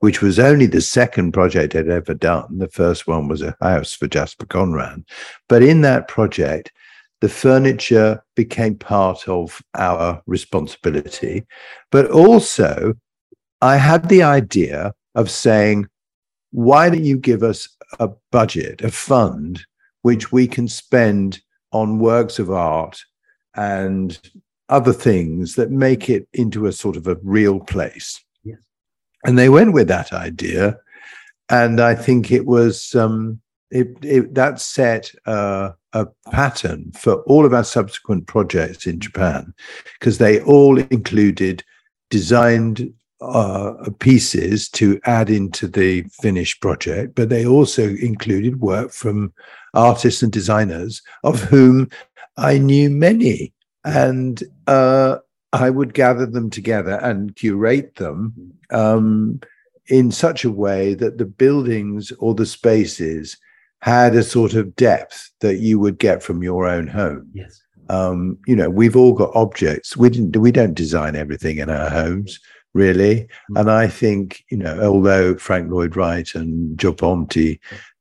which 0.00 0.22
was 0.22 0.38
only 0.38 0.66
the 0.66 0.80
second 0.80 1.32
project 1.32 1.74
I'd 1.74 1.88
ever 1.88 2.14
done, 2.14 2.58
the 2.58 2.68
first 2.68 3.06
one 3.06 3.28
was 3.28 3.42
a 3.42 3.56
house 3.60 3.92
for 3.92 4.06
Jasper 4.06 4.46
Conran. 4.46 5.04
But 5.48 5.62
in 5.62 5.80
that 5.82 6.08
project, 6.08 6.72
the 7.20 7.28
furniture 7.28 8.22
became 8.36 8.76
part 8.76 9.28
of 9.28 9.60
our 9.74 10.22
responsibility. 10.26 11.44
But 11.90 12.10
also, 12.10 12.94
I 13.60 13.76
had 13.76 14.08
the 14.08 14.22
idea 14.22 14.94
of 15.16 15.30
saying, 15.30 15.88
why 16.52 16.88
don't 16.88 17.04
you 17.04 17.16
give 17.16 17.42
us 17.42 17.68
a 17.98 18.10
budget, 18.30 18.82
a 18.82 18.90
fund, 18.90 19.60
which 20.02 20.30
we 20.30 20.46
can 20.46 20.68
spend 20.68 21.40
on 21.72 21.98
works 21.98 22.38
of 22.38 22.50
art 22.50 23.00
and 23.56 24.18
other 24.68 24.92
things 24.92 25.56
that 25.56 25.70
make 25.70 26.08
it 26.08 26.28
into 26.32 26.66
a 26.66 26.72
sort 26.72 26.96
of 26.96 27.08
a 27.08 27.18
real 27.24 27.58
place? 27.58 28.24
And 29.28 29.36
they 29.36 29.50
went 29.50 29.74
with 29.74 29.88
that 29.88 30.10
idea. 30.14 30.80
And 31.50 31.82
I 31.82 31.94
think 31.94 32.32
it 32.32 32.46
was 32.46 32.94
um, 32.94 33.38
it, 33.70 33.88
it, 34.00 34.34
that 34.34 34.58
set 34.58 35.12
uh, 35.26 35.72
a 35.92 36.06
pattern 36.30 36.92
for 36.92 37.16
all 37.24 37.44
of 37.44 37.52
our 37.52 37.62
subsequent 37.62 38.26
projects 38.26 38.86
in 38.86 39.00
Japan 39.00 39.52
because 40.00 40.16
they 40.16 40.40
all 40.40 40.78
included 40.78 41.62
designed 42.08 42.90
uh, 43.20 43.74
pieces 43.98 44.66
to 44.70 44.98
add 45.04 45.28
into 45.28 45.68
the 45.68 46.04
finished 46.22 46.62
project, 46.62 47.14
but 47.14 47.28
they 47.28 47.44
also 47.44 47.86
included 47.96 48.62
work 48.62 48.92
from 48.92 49.34
artists 49.74 50.22
and 50.22 50.32
designers 50.32 51.02
of 51.22 51.42
whom 51.42 51.90
I 52.38 52.56
knew 52.56 52.88
many. 52.88 53.52
And 53.84 54.42
uh, 54.66 55.18
I 55.52 55.70
would 55.70 55.94
gather 55.94 56.26
them 56.26 56.50
together 56.50 56.98
and 57.02 57.34
curate 57.34 57.96
them 57.96 58.34
um, 58.70 59.40
in 59.88 60.10
such 60.10 60.44
a 60.44 60.50
way 60.50 60.94
that 60.94 61.18
the 61.18 61.24
buildings 61.24 62.12
or 62.18 62.34
the 62.34 62.46
spaces 62.46 63.36
had 63.80 64.14
a 64.14 64.22
sort 64.22 64.54
of 64.54 64.74
depth 64.76 65.30
that 65.40 65.58
you 65.58 65.78
would 65.78 65.98
get 65.98 66.22
from 66.22 66.42
your 66.42 66.66
own 66.66 66.86
home. 66.86 67.30
yes 67.32 67.62
Um, 67.88 68.38
you 68.46 68.54
know, 68.56 68.68
we've 68.68 68.96
all 68.96 69.14
got 69.14 69.34
objects. 69.34 69.96
We 69.96 70.10
didn't. 70.10 70.36
We 70.36 70.52
don't 70.52 70.74
design 70.74 71.16
everything 71.16 71.56
in 71.58 71.70
our 71.70 71.88
homes, 71.88 72.38
really. 72.74 73.26
Mm. 73.50 73.60
And 73.60 73.70
I 73.70 73.88
think, 73.88 74.44
you 74.50 74.58
know, 74.58 74.78
although 74.82 75.36
Frank 75.38 75.70
Lloyd 75.70 75.96
Wright 75.96 76.34
and 76.34 76.76
Gio 76.76 76.92
Ponti 76.94 77.60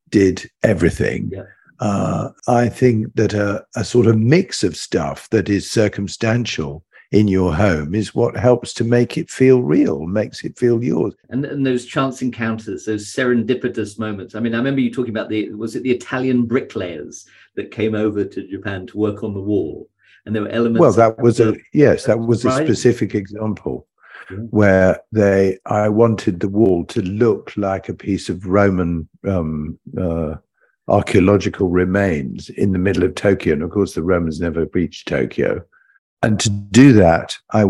did 0.10 0.50
everything, 0.64 1.30
Yeah. 1.32 1.44
uh, 1.80 2.32
I 2.50 2.68
think 2.68 3.14
that 3.16 3.34
a, 3.34 3.64
a 3.76 3.84
sort 3.86 4.08
of 4.08 4.18
mix 4.18 4.64
of 4.64 4.76
stuff 4.76 5.30
that 5.30 5.48
is 5.48 5.72
circumstantial 5.72 6.84
in 7.12 7.28
your 7.28 7.56
home 7.56 7.96
is 7.96 8.14
what 8.14 8.36
helps 8.36 8.74
to 8.74 8.84
make 8.84 9.18
it 9.18 9.30
feel 9.30 9.62
real, 9.62 10.06
makes 10.06 10.44
it 10.44 10.58
feel 10.58 10.84
yours. 10.84 11.14
And, 11.30 11.46
and 11.46 11.66
those 11.66 11.86
chance 11.86 12.22
encounters, 12.22 12.86
those 12.86 13.06
serendipitous 13.06 13.98
moments. 13.98 14.36
I 14.36 14.40
mean, 14.40 14.54
I 14.54 14.58
remember 14.58 14.82
you 14.82 14.92
talking 14.92 15.12
about 15.12 15.30
the 15.30 15.50
was 15.54 15.76
it 15.76 15.84
the 15.84 15.92
Italian 15.92 16.46
bricklayers 16.46 17.26
that 17.56 17.72
came 17.72 17.96
over 17.96 18.26
to 18.26 18.48
Japan 18.48 18.88
to 18.88 18.98
work 18.98 19.24
on 19.24 19.34
the 19.34 19.42
wall, 19.42 19.90
and 20.26 20.36
there 20.36 20.44
were 20.44 20.50
elements. 20.50 20.80
Well, 20.80 20.94
that 20.94 21.18
was 21.20 21.40
a 21.40 21.56
yes, 21.74 22.06
that 22.06 22.20
was 22.20 22.44
a 22.44 22.52
specific 22.52 23.16
example 23.16 23.88
yeah. 24.30 24.38
where 24.50 25.02
they 25.14 25.60
I 25.66 25.88
wanted 25.88 26.42
the 26.42 26.50
wall 26.50 26.84
to 26.86 27.02
look 27.02 27.56
like 27.56 27.88
a 27.88 27.94
piece 27.94 28.28
of 28.28 28.46
Roman 28.46 29.08
um, 29.26 29.80
uh, 29.98 30.36
archaeological 30.90 31.70
remains 31.70 32.50
in 32.50 32.74
the 32.74 32.80
middle 32.80 33.04
of 33.04 33.16
Tokyo, 33.16 33.54
and 33.54 33.64
of 33.64 33.72
course 33.72 33.94
the 33.94 34.04
Romans 34.04 34.42
never 34.42 34.66
reached 34.74 35.08
Tokyo 35.08 35.64
and 36.24 36.40
to 36.40 36.50
do 36.50 36.94
that, 36.94 37.38
I, 37.52 37.64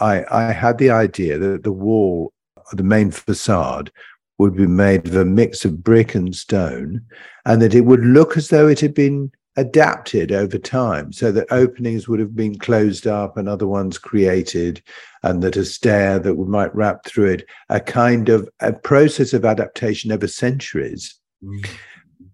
I, 0.00 0.24
I 0.30 0.52
had 0.52 0.78
the 0.78 0.90
idea 0.90 1.38
that 1.38 1.64
the 1.64 1.72
wall, 1.72 2.32
the 2.72 2.82
main 2.82 3.10
facade, 3.10 3.92
would 4.38 4.56
be 4.56 4.66
made 4.66 5.06
of 5.06 5.16
a 5.16 5.24
mix 5.24 5.64
of 5.64 5.84
brick 5.84 6.14
and 6.14 6.34
stone, 6.34 7.02
and 7.44 7.60
that 7.62 7.74
it 7.74 7.82
would 7.82 8.04
look 8.04 8.36
as 8.36 8.48
though 8.48 8.66
it 8.66 8.80
had 8.80 8.94
been 8.94 9.30
adapted 9.56 10.32
over 10.32 10.58
time 10.58 11.12
so 11.12 11.30
that 11.30 11.46
openings 11.52 12.08
would 12.08 12.18
have 12.18 12.34
been 12.34 12.58
closed 12.58 13.06
up 13.06 13.36
and 13.36 13.48
other 13.48 13.68
ones 13.68 13.98
created 13.98 14.82
and 15.22 15.42
that 15.42 15.56
a 15.56 15.64
stair 15.64 16.18
that 16.18 16.34
we 16.34 16.44
might 16.44 16.74
wrap 16.74 17.04
through 17.04 17.30
it 17.30 17.46
a 17.68 17.78
kind 17.78 18.28
of 18.28 18.48
a 18.60 18.72
process 18.72 19.32
of 19.32 19.44
adaptation 19.44 20.10
over 20.10 20.26
centuries 20.26 21.14
mm. 21.40 21.64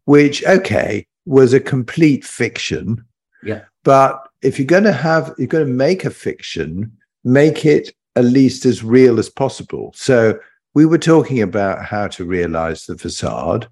which 0.07 0.43
okay 0.47 1.07
was 1.27 1.53
a 1.53 1.61
complete 1.61 2.25
fiction 2.25 3.05
yeah 3.43 3.65
but 3.85 4.30
if 4.43 4.59
you're 4.59 4.67
going 4.67 4.85
to 4.85 4.93
have, 4.93 5.35
you're 5.39 5.47
going 5.47 5.67
to 5.67 5.73
make 5.73 6.05
a 6.05 6.11
fiction, 6.11 6.93
make 7.25 7.65
it 7.65 7.95
at 8.17 8.25
least 8.25 8.65
as 8.65 8.83
real 8.83 9.19
as 9.19 9.29
possible. 9.29 9.93
So 9.95 10.39
we 10.75 10.87
were 10.87 10.99
talking 10.99 11.43
about 11.43 11.85
how 11.85 12.09
to 12.09 12.25
realize 12.25 12.87
the 12.87 12.97
facade, 12.97 13.69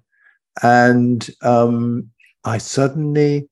and 0.61 1.29
um, 1.41 2.09
I 2.43 2.57
suddenly, 2.57 3.49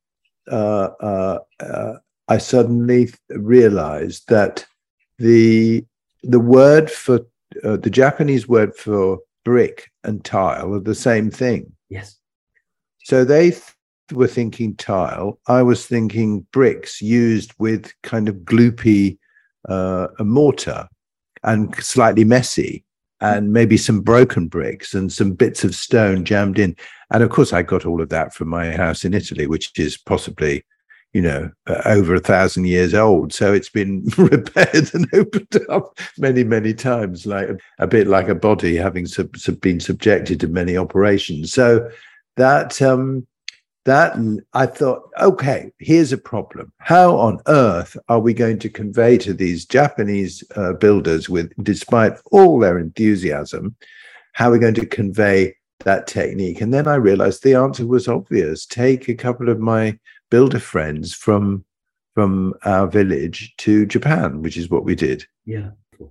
uh, 0.52 0.90
uh, 1.00 1.40
uh, 1.60 1.94
I 2.28 2.38
suddenly 2.38 3.14
realized 3.30 4.28
that 4.30 4.66
the 5.18 5.86
the 6.24 6.40
word 6.40 6.92
for 6.92 7.22
uh, 7.64 7.78
the 7.78 7.90
Japanese 7.90 8.48
word 8.48 8.76
for 8.76 9.20
brick 9.46 9.90
and 10.04 10.24
tile 10.24 10.74
are 10.74 10.80
the 10.80 10.96
same 10.96 11.32
thing. 11.32 11.72
Yes. 11.90 12.18
So 13.06 13.24
they 13.24 13.56
were 14.12 14.28
thinking 14.28 14.76
tile. 14.76 15.40
I 15.48 15.62
was 15.62 15.86
thinking 15.86 16.46
bricks 16.52 17.02
used 17.02 17.54
with 17.60 17.94
kind 18.04 18.30
of 18.30 18.36
gloopy 18.38 19.18
uh, 19.68 20.08
mortar 20.20 20.88
and 21.44 21.76
slightly 21.76 22.24
messy, 22.24 22.84
and 23.20 23.52
maybe 23.52 23.78
some 23.78 24.02
broken 24.02 24.48
bricks 24.48 24.94
and 24.94 25.12
some 25.12 25.32
bits 25.32 25.64
of 25.64 25.76
stone 25.76 26.24
jammed 26.24 26.60
in. 26.60 26.76
And 27.12 27.24
of 27.24 27.30
course, 27.30 27.54
I 27.54 27.64
got 27.64 27.86
all 27.86 28.02
of 28.02 28.10
that 28.10 28.34
from 28.34 28.50
my 28.50 28.72
house 28.72 29.04
in 29.06 29.14
Italy, 29.14 29.48
which 29.48 29.78
is 29.80 29.98
possibly, 29.98 30.64
you 31.14 31.22
know, 31.22 31.50
uh, 31.68 31.82
over 31.86 32.14
a 32.16 32.20
thousand 32.20 32.66
years 32.66 32.94
old. 32.94 33.34
So 33.34 33.54
it's 33.54 33.70
been 33.70 34.04
repaired 34.18 34.94
and 34.94 35.08
opened 35.14 35.58
up 35.70 35.98
many, 36.18 36.44
many 36.44 36.74
times, 36.74 37.26
like 37.26 37.50
a, 37.80 37.88
bit 37.88 38.08
like 38.08 38.30
a 38.30 38.36
body 38.36 38.76
having 38.76 39.08
sub, 39.08 39.36
sub, 39.38 39.60
been 39.62 39.80
subjected 39.80 40.40
to 40.42 40.48
many 40.48 40.78
operations. 40.78 41.54
So 41.54 41.90
that 42.36 42.82
um, 42.82 43.26
that 43.88 44.16
and 44.16 44.42
I 44.54 44.66
thought, 44.66 45.10
okay, 45.20 45.72
here's 45.80 46.14
a 46.14 46.18
problem. 46.18 46.72
How 46.78 47.18
on 47.18 47.40
earth 47.48 47.98
are 48.10 48.20
we 48.20 48.34
going 48.34 48.60
to 48.60 48.70
convey 48.70 49.18
to 49.20 49.34
these 49.34 49.66
Japanese 49.66 50.44
uh, 50.56 50.74
builders, 50.74 51.30
with 51.30 51.52
despite 51.64 52.14
all 52.32 52.60
their 52.60 52.78
enthusiasm, 52.78 53.76
how 54.34 54.50
are 54.50 54.52
we 54.52 54.60
going 54.60 54.76
to 54.76 54.86
convey 54.86 55.56
that 55.86 56.06
technique? 56.06 56.62
And 56.62 56.74
then 56.74 56.88
I 56.88 56.96
realized 56.96 57.44
the 57.44 57.56
answer 57.56 57.88
was 57.88 58.08
obvious. 58.08 58.66
Take 58.66 59.08
a 59.08 59.16
couple 59.16 59.50
of 59.50 59.60
my 59.60 59.98
builder 60.30 60.60
friends 60.60 61.14
from 61.14 61.64
from 62.14 62.54
our 62.66 62.88
village 62.88 63.54
to 63.58 63.86
Japan, 63.86 64.42
which 64.42 64.58
is 64.58 64.70
what 64.70 64.84
we 64.84 64.96
did. 64.96 65.24
Yeah. 65.46 65.70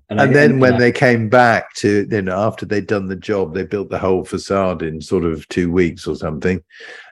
And, 0.08 0.20
and 0.20 0.34
then 0.34 0.60
when 0.60 0.78
they 0.78 0.92
came 0.92 1.28
back 1.28 1.74
to, 1.76 2.06
you 2.10 2.22
know, 2.22 2.36
after 2.38 2.64
they'd 2.64 2.86
done 2.86 3.06
the 3.06 3.16
job, 3.16 3.54
they 3.54 3.64
built 3.64 3.90
the 3.90 3.98
whole 3.98 4.24
facade 4.24 4.82
in 4.82 5.00
sort 5.00 5.24
of 5.24 5.46
two 5.48 5.70
weeks 5.70 6.06
or 6.06 6.16
something 6.16 6.62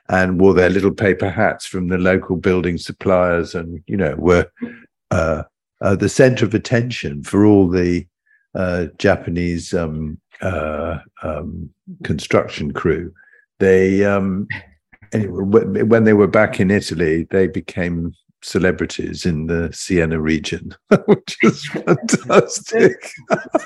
and 0.09 0.39
wore 0.39 0.53
their 0.53 0.69
little 0.69 0.91
paper 0.91 1.29
hats 1.29 1.65
from 1.65 1.87
the 1.87 1.97
local 1.97 2.35
building 2.35 2.77
suppliers 2.77 3.55
and, 3.55 3.83
you 3.87 3.97
know, 3.97 4.15
were 4.17 4.49
uh, 5.11 5.43
uh, 5.81 5.95
the 5.95 6.09
center 6.09 6.45
of 6.45 6.53
attention 6.53 7.23
for 7.23 7.45
all 7.45 7.67
the 7.67 8.05
uh, 8.53 8.85
Japanese 8.97 9.73
um, 9.73 10.19
uh, 10.41 10.99
um, 11.23 11.69
construction 12.03 12.71
crew. 12.71 13.13
They, 13.59 14.05
um, 14.05 14.47
anyway, 15.11 15.83
when 15.83 16.03
they 16.03 16.13
were 16.13 16.27
back 16.27 16.59
in 16.59 16.71
Italy, 16.71 17.27
they 17.31 17.47
became 17.47 18.13
celebrities 18.41 19.25
in 19.25 19.47
the 19.47 19.71
Siena 19.73 20.19
region, 20.19 20.75
which 21.05 21.37
is 21.41 21.65
fantastic. 21.67 23.11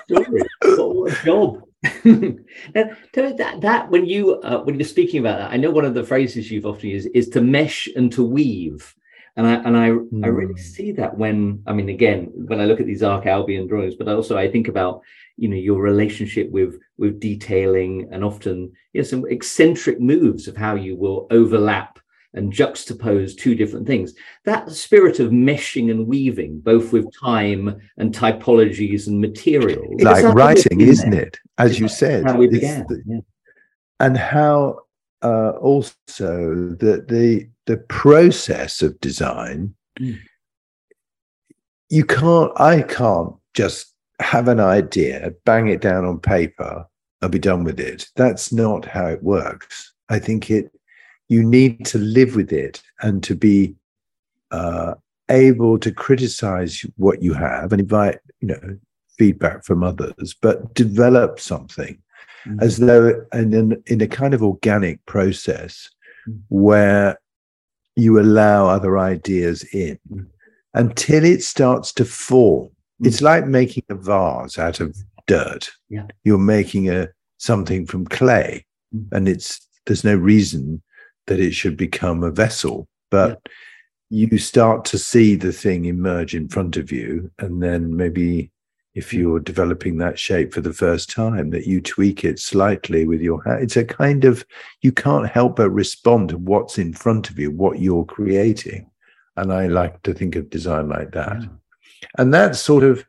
what 0.07 1.11
a 1.11 1.25
job! 1.25 1.63
Now, 1.83 2.89
that 3.13 3.57
that 3.61 3.89
when 3.89 4.05
you 4.05 4.35
uh, 4.41 4.59
when 4.63 4.77
you're 4.77 4.87
speaking 4.87 5.21
about 5.21 5.39
that, 5.39 5.51
I 5.51 5.57
know 5.57 5.71
one 5.71 5.85
of 5.85 5.93
the 5.93 6.03
phrases 6.03 6.51
you've 6.51 6.65
often 6.65 6.89
used 6.89 7.07
is 7.13 7.29
to 7.29 7.41
mesh 7.41 7.87
and 7.95 8.11
to 8.13 8.23
weave, 8.23 8.93
and 9.37 9.47
I 9.47 9.53
and 9.53 9.77
I 9.77 9.89
mm. 9.89 10.25
I 10.25 10.27
really 10.27 10.53
hmm. 10.53 10.59
see 10.59 10.91
that 10.93 11.17
when 11.17 11.63
I 11.65 11.73
mean 11.73 11.87
again 11.87 12.31
when 12.33 12.59
I 12.59 12.65
look 12.65 12.81
at 12.81 12.85
these 12.85 13.03
Ark 13.03 13.25
Albion 13.25 13.67
drawings, 13.67 13.95
but 13.95 14.09
also 14.09 14.37
I 14.37 14.51
think 14.51 14.67
about 14.67 15.01
you 15.37 15.47
know 15.47 15.55
your 15.55 15.81
relationship 15.81 16.49
with 16.51 16.79
with 16.97 17.21
detailing 17.21 18.09
and 18.11 18.25
often 18.25 18.73
you 18.91 19.01
know, 19.01 19.07
some 19.07 19.25
eccentric 19.29 20.01
moves 20.01 20.49
of 20.49 20.57
how 20.57 20.75
you 20.75 20.97
will 20.97 21.27
overlap 21.31 21.98
and 22.33 22.53
juxtapose 22.53 23.35
two 23.35 23.55
different 23.55 23.87
things. 23.87 24.13
That 24.45 24.71
spirit 24.71 25.19
of 25.19 25.31
meshing 25.31 25.89
and 25.89 26.07
weaving, 26.07 26.59
both 26.59 26.93
with 26.93 27.07
time 27.19 27.81
and 27.97 28.13
typologies 28.13 29.07
and 29.07 29.19
materials. 29.19 30.01
Like 30.01 30.23
writing, 30.33 30.81
isn't 30.81 31.13
it? 31.13 31.37
As 31.57 31.79
you 31.79 31.87
said. 31.87 32.25
How 32.25 32.37
we 32.37 32.47
began. 32.47 32.85
The, 32.87 33.01
yeah. 33.05 33.19
And 33.99 34.17
how 34.17 34.81
uh, 35.21 35.51
also 35.51 36.75
that 36.79 37.05
the 37.07 37.49
the 37.65 37.77
process 37.77 38.81
of 38.81 38.99
design, 38.99 39.75
mm. 39.99 40.17
you 41.89 42.05
can't, 42.05 42.51
I 42.59 42.81
can't 42.81 43.35
just 43.53 43.93
have 44.19 44.47
an 44.47 44.59
idea, 44.59 45.33
bang 45.45 45.67
it 45.67 45.81
down 45.81 46.05
on 46.05 46.19
paper, 46.19 46.87
and 47.21 47.31
be 47.31 47.39
done 47.39 47.63
with 47.63 47.79
it. 47.79 48.07
That's 48.15 48.51
not 48.51 48.85
how 48.85 49.07
it 49.07 49.23
works. 49.23 49.93
I 50.09 50.19
think 50.19 50.49
it 50.49 50.71
you 51.29 51.43
need 51.43 51.85
to 51.85 51.97
live 51.99 52.35
with 52.35 52.51
it 52.51 52.81
and 53.01 53.23
to 53.23 53.35
be 53.35 53.75
uh, 54.51 54.95
able 55.29 55.77
to 55.79 55.91
criticize 55.91 56.85
what 56.97 57.21
you 57.21 57.33
have 57.33 57.71
and 57.71 57.79
invite 57.79 58.17
you 58.41 58.47
know 58.47 58.77
feedback 59.17 59.63
from 59.63 59.83
others 59.83 60.35
but 60.41 60.73
develop 60.73 61.39
something 61.39 61.97
mm-hmm. 62.45 62.59
as 62.59 62.77
though 62.77 63.23
and 63.31 63.53
in, 63.53 63.83
in 63.85 64.01
a 64.01 64.07
kind 64.07 64.33
of 64.33 64.43
organic 64.43 65.03
process 65.05 65.89
mm-hmm. 66.27 66.39
where 66.49 67.19
you 67.95 68.19
allow 68.19 68.67
other 68.67 68.97
ideas 68.97 69.63
in 69.73 69.99
mm-hmm. 70.11 70.23
until 70.73 71.23
it 71.23 71.43
starts 71.43 71.93
to 71.93 72.05
form 72.05 72.67
mm-hmm. 72.67 73.07
it's 73.07 73.21
like 73.21 73.45
making 73.45 73.83
a 73.89 73.95
vase 73.95 74.57
out 74.57 74.79
of 74.79 74.97
dirt 75.27 75.69
yeah. 75.89 76.07
you're 76.23 76.39
making 76.39 76.89
a 76.89 77.07
something 77.37 77.85
from 77.85 78.05
clay 78.05 78.65
mm-hmm. 78.95 79.15
and 79.15 79.29
it's 79.29 79.67
there's 79.85 80.03
no 80.03 80.15
reason 80.15 80.81
that 81.29 81.39
it 81.39 81.53
should 81.53 81.77
become 81.77 82.23
a 82.23 82.31
vessel. 82.31 82.87
But 83.09 83.39
yeah. 84.09 84.27
you 84.27 84.37
start 84.37 84.83
to 84.85 84.97
see 84.97 85.35
the 85.35 85.53
thing 85.53 85.85
emerge 85.85 86.35
in 86.35 86.49
front 86.49 86.75
of 86.75 86.91
you. 86.91 87.31
And 87.39 87.63
then 87.63 87.95
maybe 87.95 88.51
if 88.95 89.13
you're 89.13 89.39
developing 89.39 89.97
that 89.97 90.19
shape 90.19 90.53
for 90.53 90.61
the 90.61 90.73
first 90.73 91.09
time, 91.09 91.51
that 91.51 91.67
you 91.67 91.79
tweak 91.79 92.25
it 92.25 92.39
slightly 92.39 93.05
with 93.05 93.21
your 93.21 93.41
hand. 93.43 93.63
It's 93.63 93.77
a 93.77 93.85
kind 93.85 94.25
of, 94.25 94.45
you 94.81 94.91
can't 94.91 95.29
help 95.29 95.55
but 95.55 95.69
respond 95.69 96.29
to 96.29 96.37
what's 96.37 96.77
in 96.77 96.93
front 96.93 97.29
of 97.29 97.39
you, 97.39 97.51
what 97.51 97.79
you're 97.79 98.05
creating. 98.05 98.89
And 99.37 99.53
I 99.53 99.67
like 99.67 100.01
to 100.03 100.13
think 100.13 100.35
of 100.35 100.49
design 100.49 100.89
like 100.89 101.11
that. 101.11 101.41
Yeah. 101.41 101.47
And 102.17 102.33
that's 102.33 102.59
sort 102.59 102.83
of, 102.83 103.05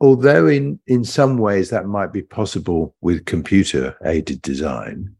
although 0.00 0.46
in, 0.48 0.80
in 0.86 1.04
some 1.04 1.38
ways 1.38 1.70
that 1.70 1.86
might 1.86 2.12
be 2.12 2.22
possible 2.22 2.94
with 3.00 3.24
computer 3.24 3.96
aided 4.04 4.42
design, 4.42 5.14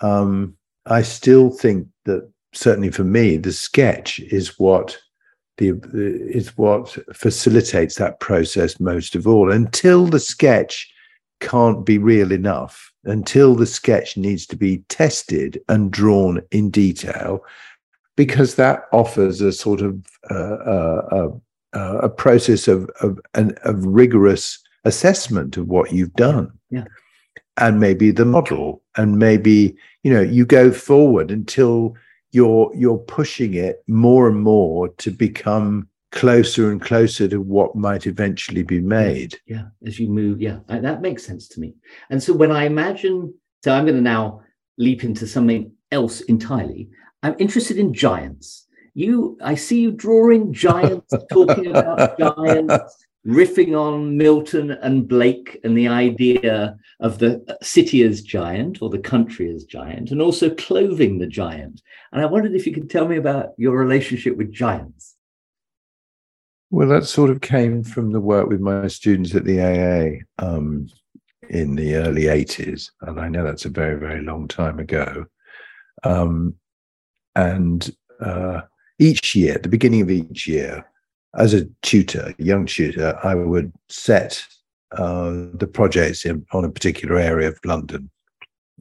um, 0.00 0.56
I 0.86 1.02
still 1.02 1.50
think 1.50 1.88
that 2.04 2.28
certainly 2.52 2.90
for 2.90 3.04
me, 3.04 3.36
the 3.36 3.52
sketch 3.52 4.18
is 4.18 4.58
what 4.58 4.98
the 5.58 5.78
is 5.92 6.56
what 6.56 6.96
facilitates 7.14 7.96
that 7.96 8.20
process 8.20 8.80
most 8.80 9.14
of 9.14 9.26
all. 9.26 9.52
Until 9.52 10.06
the 10.06 10.20
sketch 10.20 10.92
can't 11.40 11.84
be 11.84 11.98
real 11.98 12.32
enough 12.32 12.92
until 13.04 13.54
the 13.54 13.66
sketch 13.66 14.16
needs 14.16 14.46
to 14.46 14.56
be 14.56 14.78
tested 14.88 15.60
and 15.68 15.90
drawn 15.90 16.40
in 16.50 16.70
detail, 16.70 17.44
because 18.16 18.54
that 18.54 18.84
offers 18.92 19.40
a 19.40 19.52
sort 19.52 19.80
of 19.80 20.04
uh, 20.30 20.34
uh, 20.34 21.28
uh, 21.72 21.98
a 21.98 22.08
process 22.08 22.68
of 22.68 22.88
of, 23.00 23.18
an, 23.34 23.54
of 23.64 23.84
rigorous 23.84 24.58
assessment 24.84 25.56
of 25.56 25.68
what 25.68 25.92
you've 25.92 26.14
done. 26.14 26.50
Yeah. 26.70 26.84
And 27.56 27.80
maybe 27.80 28.10
the 28.10 28.24
model, 28.24 28.81
and 28.96 29.18
maybe 29.18 29.76
you 30.02 30.12
know 30.12 30.20
you 30.20 30.44
go 30.44 30.70
forward 30.70 31.30
until 31.30 31.94
you're 32.30 32.70
you're 32.74 32.98
pushing 32.98 33.54
it 33.54 33.82
more 33.86 34.28
and 34.28 34.40
more 34.40 34.88
to 34.88 35.10
become 35.10 35.88
closer 36.12 36.70
and 36.70 36.80
closer 36.80 37.26
to 37.26 37.40
what 37.40 37.74
might 37.74 38.06
eventually 38.06 38.62
be 38.62 38.80
made. 38.80 39.38
Yeah, 39.46 39.64
as 39.86 39.98
you 39.98 40.08
move, 40.08 40.40
yeah, 40.40 40.58
that 40.68 41.00
makes 41.00 41.24
sense 41.24 41.48
to 41.48 41.60
me. 41.60 41.74
And 42.10 42.22
so 42.22 42.32
when 42.34 42.52
I 42.52 42.64
imagine, 42.64 43.34
so 43.64 43.72
I'm 43.72 43.84
going 43.84 43.96
to 43.96 44.02
now 44.02 44.42
leap 44.78 45.04
into 45.04 45.26
something 45.26 45.72
else 45.90 46.20
entirely. 46.22 46.90
I'm 47.22 47.34
interested 47.38 47.78
in 47.78 47.94
giants. 47.94 48.66
You, 48.94 49.38
I 49.42 49.54
see 49.54 49.80
you 49.80 49.90
drawing 49.90 50.52
giants, 50.52 51.14
talking 51.30 51.68
about 51.68 52.18
giants, 52.36 53.06
riffing 53.26 53.78
on 53.78 54.16
Milton 54.16 54.72
and 54.72 55.06
Blake 55.06 55.60
and 55.62 55.76
the 55.76 55.88
idea 55.88 56.76
of 57.00 57.18
the 57.18 57.44
city 57.62 58.02
as 58.02 58.22
giant 58.22 58.82
or 58.82 58.90
the 58.90 58.98
country 58.98 59.52
as 59.54 59.64
giant, 59.64 60.10
and 60.10 60.20
also 60.20 60.50
clothing 60.50 61.18
the 61.18 61.26
giant. 61.26 61.82
And 62.12 62.20
I 62.20 62.26
wondered 62.26 62.54
if 62.54 62.66
you 62.66 62.74
could 62.74 62.90
tell 62.90 63.06
me 63.06 63.16
about 63.16 63.50
your 63.56 63.76
relationship 63.76 64.36
with 64.36 64.52
giants. 64.52 65.16
Well, 66.70 66.88
that 66.88 67.04
sort 67.04 67.30
of 67.30 67.42
came 67.42 67.84
from 67.84 68.12
the 68.12 68.20
work 68.20 68.48
with 68.48 68.60
my 68.60 68.88
students 68.88 69.34
at 69.34 69.44
the 69.44 69.60
AA 69.60 70.44
um, 70.44 70.88
in 71.50 71.74
the 71.74 71.96
early 71.96 72.22
80s. 72.22 72.90
And 73.02 73.20
I 73.20 73.28
know 73.28 73.44
that's 73.44 73.66
a 73.66 73.70
very, 73.70 73.98
very 73.98 74.22
long 74.22 74.48
time 74.48 74.78
ago. 74.78 75.26
Um, 76.02 76.56
and 77.36 77.94
uh, 78.20 78.62
each 78.98 79.34
year, 79.34 79.54
at 79.54 79.62
the 79.62 79.68
beginning 79.68 80.00
of 80.00 80.10
each 80.10 80.48
year, 80.48 80.90
as 81.36 81.54
a 81.54 81.66
tutor, 81.82 82.34
a 82.38 82.42
young 82.42 82.66
tutor, 82.66 83.18
I 83.22 83.34
would 83.34 83.72
set 83.88 84.44
uh, 84.92 85.30
the 85.54 85.70
projects 85.72 86.24
in, 86.26 86.44
on 86.52 86.64
a 86.64 86.70
particular 86.70 87.18
area 87.18 87.48
of 87.48 87.58
London. 87.64 88.10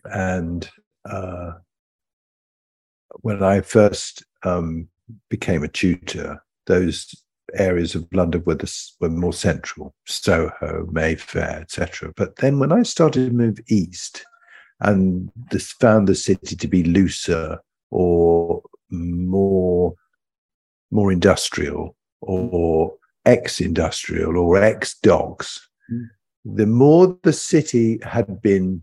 And 0.05 0.69
uh, 1.05 1.53
when 3.21 3.41
I 3.43 3.61
first 3.61 4.25
um, 4.43 4.87
became 5.29 5.63
a 5.63 5.69
tutor, 5.69 6.43
those 6.67 7.15
areas 7.53 7.95
of 7.95 8.07
London 8.13 8.43
were, 8.45 8.55
the, 8.55 8.91
were 8.99 9.09
more 9.09 9.33
central, 9.33 9.93
Soho, 10.05 10.87
Mayfair, 10.91 11.59
etc. 11.61 12.13
But 12.15 12.37
then 12.37 12.59
when 12.59 12.71
I 12.71 12.83
started 12.83 13.29
to 13.29 13.35
move 13.35 13.59
east 13.67 14.25
and 14.79 15.31
this 15.51 15.71
found 15.73 16.07
the 16.07 16.15
city 16.15 16.55
to 16.55 16.67
be 16.67 16.83
looser 16.83 17.59
or 17.91 18.63
more 18.89 19.93
more 20.93 21.11
industrial, 21.11 21.95
or 22.21 22.95
ex-industrial 23.25 24.37
or 24.37 24.61
ex 24.61 24.97
dogs, 24.99 25.67
mm. 25.91 26.07
the 26.45 26.65
more 26.65 27.17
the 27.23 27.33
city 27.33 27.99
had 28.03 28.41
been 28.41 28.81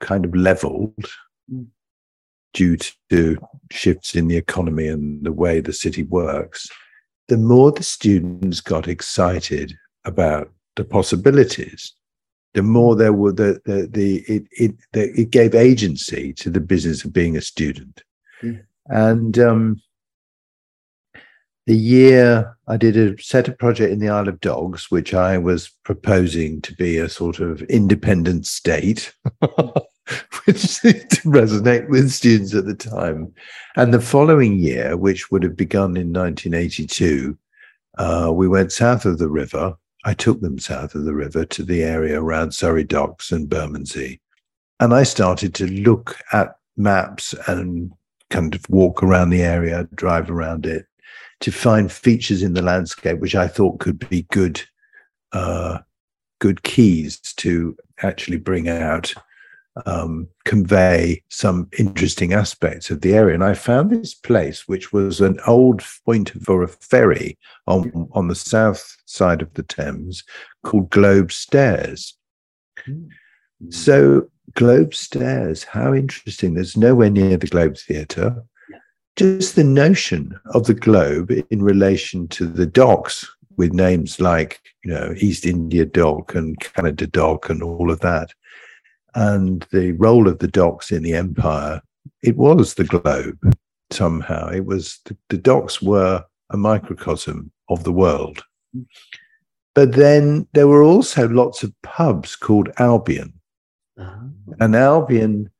kind 0.00 0.24
of 0.24 0.34
leveled 0.34 0.94
mm. 1.52 1.66
due 2.52 2.76
to 3.10 3.38
shifts 3.70 4.14
in 4.14 4.28
the 4.28 4.36
economy 4.36 4.88
and 4.88 5.24
the 5.24 5.32
way 5.32 5.60
the 5.60 5.72
city 5.72 6.02
works, 6.04 6.68
the 7.28 7.36
more 7.36 7.72
the 7.72 7.82
students 7.82 8.60
got 8.60 8.88
excited 8.88 9.76
about 10.04 10.50
the 10.76 10.84
possibilities, 10.84 11.94
the 12.54 12.62
more 12.62 12.96
there 12.96 13.12
were 13.12 13.32
the 13.32 13.60
the, 13.66 13.88
the 13.90 14.16
it 14.26 14.46
it 14.52 14.74
the, 14.92 15.20
it 15.20 15.30
gave 15.30 15.54
agency 15.54 16.32
to 16.34 16.50
the 16.50 16.60
business 16.60 17.04
of 17.04 17.12
being 17.12 17.36
a 17.36 17.40
student, 17.40 18.02
mm. 18.42 18.62
and 18.86 19.38
um, 19.38 19.80
the 21.68 21.76
year 21.76 22.56
I 22.66 22.78
did 22.78 22.96
a 22.96 23.22
set 23.22 23.46
of 23.46 23.58
project 23.58 23.92
in 23.92 23.98
the 23.98 24.08
Isle 24.08 24.28
of 24.28 24.40
Dogs, 24.40 24.90
which 24.90 25.12
I 25.12 25.36
was 25.36 25.68
proposing 25.84 26.62
to 26.62 26.74
be 26.74 26.96
a 26.96 27.10
sort 27.10 27.40
of 27.40 27.60
independent 27.64 28.46
state, 28.46 29.14
which 30.46 30.56
seemed 30.56 31.10
to 31.10 31.20
resonate 31.28 31.86
with 31.90 32.10
students 32.10 32.54
at 32.54 32.64
the 32.64 32.74
time. 32.74 33.34
And 33.76 33.92
the 33.92 34.00
following 34.00 34.58
year, 34.58 34.96
which 34.96 35.30
would 35.30 35.42
have 35.42 35.58
begun 35.58 35.98
in 35.98 36.10
1982, 36.10 37.36
uh, 37.98 38.32
we 38.34 38.48
went 38.48 38.72
south 38.72 39.04
of 39.04 39.18
the 39.18 39.28
river. 39.28 39.74
I 40.06 40.14
took 40.14 40.40
them 40.40 40.58
south 40.58 40.94
of 40.94 41.04
the 41.04 41.14
river 41.14 41.44
to 41.44 41.62
the 41.62 41.84
area 41.84 42.18
around 42.18 42.52
Surrey 42.52 42.84
Docks 42.84 43.30
and 43.30 43.46
Bermondsey. 43.46 44.22
And 44.80 44.94
I 44.94 45.02
started 45.02 45.54
to 45.56 45.66
look 45.66 46.16
at 46.32 46.56
maps 46.78 47.34
and 47.46 47.92
kind 48.30 48.54
of 48.54 48.64
walk 48.70 49.02
around 49.02 49.28
the 49.28 49.42
area, 49.42 49.86
drive 49.94 50.30
around 50.30 50.64
it, 50.64 50.86
to 51.40 51.52
find 51.52 51.90
features 51.90 52.42
in 52.42 52.54
the 52.54 52.62
landscape 52.62 53.18
which 53.18 53.34
I 53.34 53.48
thought 53.48 53.80
could 53.80 54.08
be 54.08 54.22
good 54.30 54.62
uh, 55.32 55.78
good 56.40 56.62
keys 56.62 57.18
to 57.18 57.76
actually 58.02 58.38
bring 58.38 58.68
out 58.68 59.12
um, 59.86 60.28
convey 60.44 61.22
some 61.28 61.68
interesting 61.78 62.32
aspects 62.32 62.90
of 62.90 63.00
the 63.00 63.14
area. 63.14 63.34
And 63.34 63.44
I 63.44 63.54
found 63.54 63.90
this 63.90 64.14
place, 64.14 64.66
which 64.66 64.92
was 64.92 65.20
an 65.20 65.38
old 65.46 65.82
point 66.04 66.30
for 66.42 66.62
a 66.62 66.68
ferry 66.68 67.38
on, 67.66 68.08
on 68.12 68.28
the 68.28 68.34
south 68.34 68.96
side 69.06 69.42
of 69.42 69.52
the 69.54 69.62
Thames 69.62 70.24
called 70.64 70.90
Globe 70.90 71.30
Stairs. 71.30 72.16
Mm-hmm. 72.88 73.70
So, 73.70 74.28
Globe 74.54 74.94
Stairs, 74.94 75.64
how 75.64 75.92
interesting. 75.92 76.54
There's 76.54 76.76
nowhere 76.76 77.10
near 77.10 77.36
the 77.36 77.46
Globe 77.46 77.76
Theatre 77.76 78.42
just 79.18 79.56
the 79.56 79.64
notion 79.64 80.38
of 80.54 80.66
the 80.66 80.74
globe 80.74 81.30
in 81.50 81.62
relation 81.62 82.28
to 82.28 82.46
the 82.46 82.66
docks 82.66 83.28
with 83.56 83.72
names 83.72 84.20
like 84.20 84.60
you 84.84 84.90
know 84.90 85.12
east 85.16 85.44
india 85.44 85.84
dock 85.84 86.34
and 86.34 86.58
canada 86.60 87.06
dock 87.06 87.50
and 87.50 87.62
all 87.62 87.90
of 87.90 88.00
that 88.00 88.32
and 89.14 89.66
the 89.72 89.92
role 89.92 90.28
of 90.28 90.38
the 90.38 90.48
docks 90.48 90.92
in 90.92 91.02
the 91.02 91.14
empire 91.14 91.82
it 92.22 92.36
was 92.36 92.74
the 92.74 92.84
globe 92.84 93.38
somehow. 93.90 94.48
It 94.48 94.66
was 94.66 95.00
the, 95.04 95.16
the 95.28 95.38
docks 95.38 95.80
were 95.80 96.24
a 96.50 96.56
microcosm 96.56 97.50
of 97.68 97.84
the 97.84 97.92
world. 97.92 98.44
But 99.74 99.92
then 99.92 100.46
there 100.54 100.68
were 100.68 100.82
also 100.82 101.28
lots 101.28 101.62
of 101.62 101.72
pubs 101.82 102.36
called 102.36 102.70
albion. 102.78 103.34
Uh-huh. 103.98 104.54
and 104.60 104.76
albion 104.76 105.50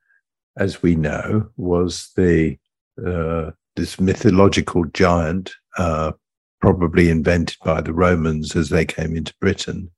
as 0.56 0.80
we 0.80 0.94
know 0.94 1.48
was 1.56 2.12
the 2.16 2.56
uh, 3.06 3.50
this 3.76 4.00
mythological 4.00 4.84
giant, 4.86 5.52
uh, 5.76 6.12
probably 6.60 7.08
invented 7.08 7.56
by 7.64 7.80
the 7.80 7.92
Romans 7.92 8.56
as 8.56 8.68
they 8.68 8.84
came 8.84 9.16
into 9.16 9.34
Britain. 9.40 9.90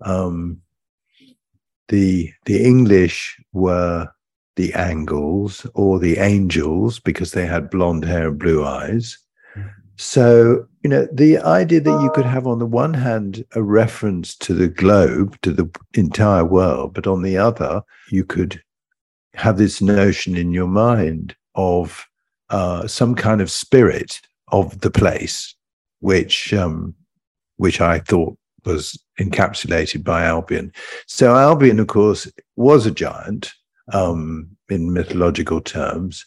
Um, 0.00 0.60
the 1.88 2.32
the 2.46 2.64
English 2.64 3.38
were 3.52 4.08
the 4.56 4.72
Angles 4.74 5.66
or 5.74 5.98
the 5.98 6.18
Angels 6.18 6.98
because 6.98 7.32
they 7.32 7.46
had 7.46 7.70
blonde 7.70 8.04
hair 8.04 8.28
and 8.28 8.38
blue 8.38 8.64
eyes. 8.64 9.18
So, 9.96 10.66
you 10.82 10.90
know, 10.90 11.06
the 11.12 11.38
idea 11.38 11.80
that 11.80 12.02
you 12.02 12.10
could 12.10 12.24
have, 12.24 12.46
on 12.46 12.58
the 12.58 12.66
one 12.66 12.94
hand, 12.94 13.44
a 13.54 13.62
reference 13.62 14.34
to 14.38 14.54
the 14.54 14.68
globe, 14.68 15.40
to 15.42 15.52
the 15.52 15.70
entire 15.94 16.44
world, 16.44 16.94
but 16.94 17.06
on 17.06 17.22
the 17.22 17.36
other, 17.36 17.82
you 18.10 18.24
could 18.24 18.60
have 19.34 19.58
this 19.58 19.80
notion 19.80 20.36
in 20.36 20.52
your 20.52 20.66
mind 20.66 21.36
of 21.54 22.06
uh, 22.52 22.86
some 22.86 23.14
kind 23.14 23.40
of 23.40 23.50
spirit 23.50 24.20
of 24.52 24.80
the 24.80 24.90
place, 24.90 25.54
which 26.00 26.52
um, 26.54 26.94
which 27.56 27.80
I 27.80 27.98
thought 27.98 28.36
was 28.64 28.96
encapsulated 29.18 30.04
by 30.04 30.24
Albion. 30.24 30.72
So 31.06 31.34
Albion, 31.34 31.80
of 31.80 31.88
course, 31.88 32.30
was 32.56 32.86
a 32.86 32.90
giant 32.90 33.52
um, 33.92 34.48
in 34.68 34.92
mythological 34.92 35.60
terms, 35.60 36.24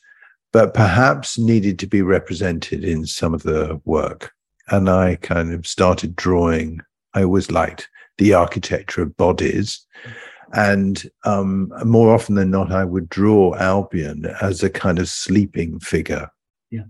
but 0.52 0.74
perhaps 0.74 1.38
needed 1.38 1.80
to 1.80 1.88
be 1.88 2.02
represented 2.02 2.84
in 2.84 3.06
some 3.06 3.34
of 3.34 3.44
the 3.44 3.80
work. 3.86 4.32
And 4.70 4.90
I 4.90 5.16
kind 5.18 5.54
of 5.54 5.68
started 5.68 6.16
drawing. 6.16 6.82
I 7.14 7.24
always 7.24 7.52
liked 7.52 7.88
the 8.18 8.34
architecture 8.34 9.04
of 9.04 9.16
bodies. 9.18 9.86
And 10.54 11.10
um, 11.24 11.74
more 11.84 12.14
often 12.14 12.36
than 12.36 12.52
not, 12.52 12.72
I 12.72 12.84
would 12.84 13.10
draw 13.10 13.56
Albion 13.56 14.26
as 14.42 14.64
a 14.64 14.70
kind 14.70 15.00
of 15.00 15.10
sleeping 15.10 15.80
figure. 15.80 16.30
Yeah. 16.72 16.84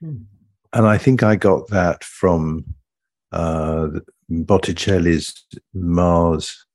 Hmm. 0.00 0.22
And 0.72 0.86
I 0.86 0.98
think 0.98 1.22
I 1.22 1.36
got 1.36 1.68
that 1.68 2.04
from 2.04 2.64
uh, 3.32 3.88
Botticelli's 4.28 5.44
Mars 5.74 6.66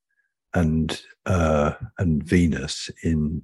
and 0.54 1.02
uh, 1.26 1.74
and 1.98 2.24
Venus 2.24 2.90
in 3.04 3.44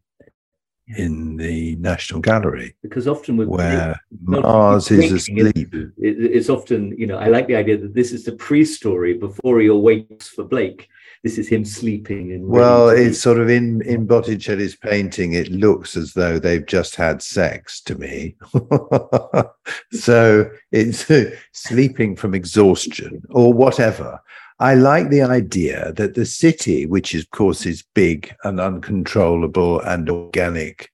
in 0.97 1.37
the 1.37 1.75
National 1.77 2.19
Gallery. 2.19 2.75
Because 2.81 3.07
often 3.07 3.37
with 3.37 3.47
where 3.47 3.99
Mars 4.21 4.91
is 4.91 5.11
asleep. 5.11 5.73
It's 5.97 6.49
often, 6.49 6.93
you 6.97 7.07
know, 7.07 7.17
I 7.17 7.27
like 7.27 7.47
the 7.47 7.55
idea 7.55 7.77
that 7.77 7.93
this 7.93 8.11
is 8.11 8.25
the 8.25 8.33
pre-story 8.33 9.13
before 9.13 9.61
he 9.61 9.67
awakes 9.67 10.27
for 10.27 10.43
Blake 10.43 10.89
this 11.23 11.37
is 11.37 11.47
him 11.47 11.65
sleeping. 11.65 12.47
Well, 12.47 12.89
it's 12.89 13.19
sort 13.19 13.39
of 13.39 13.49
in 13.49 13.81
in 13.83 14.07
Botticelli's 14.07 14.75
painting. 14.75 15.33
It 15.33 15.51
looks 15.51 15.95
as 15.95 16.13
though 16.13 16.39
they've 16.39 16.65
just 16.65 16.95
had 16.95 17.21
sex 17.21 17.81
to 17.81 17.95
me. 17.95 18.35
so 19.91 20.49
it's 20.71 21.11
sleeping 21.53 22.15
from 22.15 22.33
exhaustion 22.33 23.21
or 23.29 23.53
whatever. 23.53 24.19
I 24.59 24.75
like 24.75 25.09
the 25.09 25.23
idea 25.23 25.91
that 25.93 26.13
the 26.13 26.25
city, 26.25 26.85
which 26.85 27.15
is, 27.15 27.23
of 27.23 27.31
course 27.31 27.65
is 27.65 27.83
big 27.95 28.33
and 28.43 28.59
uncontrollable 28.59 29.79
and 29.81 30.07
organic 30.09 30.91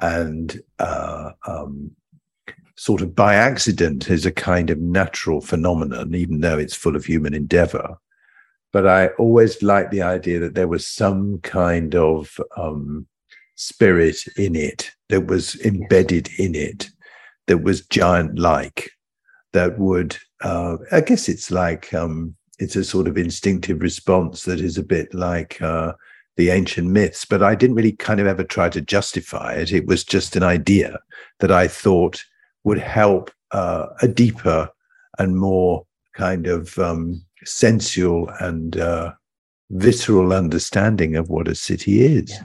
and 0.00 0.58
uh, 0.78 1.32
um, 1.46 1.90
sort 2.76 3.02
of 3.02 3.14
by 3.14 3.34
accident 3.34 4.08
is 4.08 4.24
a 4.24 4.32
kind 4.32 4.70
of 4.70 4.78
natural 4.78 5.42
phenomenon, 5.42 6.14
even 6.14 6.40
though 6.40 6.58
it's 6.58 6.74
full 6.74 6.96
of 6.96 7.04
human 7.04 7.34
endeavor. 7.34 7.98
But 8.72 8.86
I 8.86 9.08
always 9.18 9.62
liked 9.62 9.90
the 9.90 10.02
idea 10.02 10.38
that 10.40 10.54
there 10.54 10.68
was 10.68 10.86
some 10.86 11.38
kind 11.40 11.94
of 11.94 12.38
um, 12.56 13.06
spirit 13.56 14.16
in 14.36 14.54
it 14.54 14.90
that 15.08 15.26
was 15.26 15.60
embedded 15.62 16.28
in 16.38 16.54
it, 16.54 16.88
that 17.46 17.58
was 17.58 17.86
giant 17.86 18.38
like, 18.38 18.90
that 19.52 19.78
would, 19.78 20.16
uh, 20.42 20.76
I 20.92 21.00
guess 21.00 21.28
it's 21.28 21.50
like, 21.50 21.92
um, 21.92 22.36
it's 22.58 22.76
a 22.76 22.84
sort 22.84 23.08
of 23.08 23.18
instinctive 23.18 23.80
response 23.82 24.44
that 24.44 24.60
is 24.60 24.78
a 24.78 24.84
bit 24.84 25.12
like, 25.12 25.60
uh, 25.60 25.94
the 26.36 26.50
ancient 26.50 26.88
myths, 26.88 27.24
but 27.24 27.42
I 27.42 27.54
didn't 27.54 27.76
really 27.76 27.92
kind 27.92 28.20
of 28.20 28.26
ever 28.26 28.44
try 28.44 28.68
to 28.70 28.80
justify 28.80 29.54
it. 29.54 29.72
It 29.72 29.86
was 29.86 30.04
just 30.04 30.36
an 30.36 30.42
idea 30.42 30.98
that 31.40 31.50
I 31.50 31.68
thought 31.68 32.24
would 32.64 32.78
help 32.78 33.30
uh, 33.50 33.86
a 34.00 34.08
deeper 34.08 34.70
and 35.18 35.36
more 35.36 35.84
kind 36.14 36.46
of 36.46 36.78
um, 36.78 37.22
sensual 37.44 38.30
and 38.40 38.76
uh, 38.76 39.12
visceral 39.70 40.32
understanding 40.32 41.16
of 41.16 41.28
what 41.28 41.48
a 41.48 41.54
city 41.54 42.02
is. 42.02 42.30
Yeah, 42.30 42.44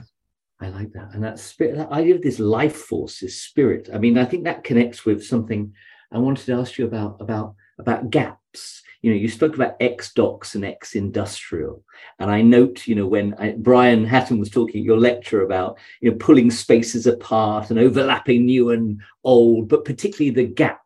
I 0.60 0.68
like 0.68 0.92
that. 0.92 1.10
And 1.14 1.22
that 1.24 1.38
spirit, 1.38 1.76
that 1.76 1.90
idea 1.90 2.14
of 2.14 2.22
this 2.22 2.38
life 2.38 2.76
force, 2.76 3.20
this 3.20 3.42
spirit. 3.42 3.88
I 3.92 3.98
mean, 3.98 4.18
I 4.18 4.24
think 4.24 4.44
that 4.44 4.64
connects 4.64 5.04
with 5.04 5.24
something 5.24 5.72
I 6.12 6.18
wanted 6.18 6.46
to 6.46 6.54
ask 6.54 6.78
you 6.78 6.86
about 6.86 7.16
about 7.20 7.54
about 7.78 8.10
gaps 8.10 8.82
you 9.06 9.12
know, 9.12 9.18
you 9.18 9.28
spoke 9.28 9.54
about 9.54 9.76
ex 9.78 10.12
docks 10.12 10.56
and 10.56 10.64
ex 10.64 10.96
industrial. 10.96 11.84
And 12.18 12.28
I 12.28 12.42
note, 12.42 12.88
you 12.88 12.96
know, 12.96 13.06
when 13.06 13.34
I, 13.34 13.54
Brian 13.56 14.04
Hatton 14.04 14.40
was 14.40 14.50
talking 14.50 14.80
at 14.80 14.84
your 14.84 14.98
lecture 14.98 15.42
about, 15.42 15.78
you 16.00 16.10
know, 16.10 16.16
pulling 16.16 16.50
spaces 16.50 17.06
apart 17.06 17.70
and 17.70 17.78
overlapping 17.78 18.46
new 18.46 18.70
and 18.70 19.00
old, 19.22 19.68
but 19.68 19.84
particularly 19.84 20.30
the 20.30 20.52
gaps. 20.52 20.80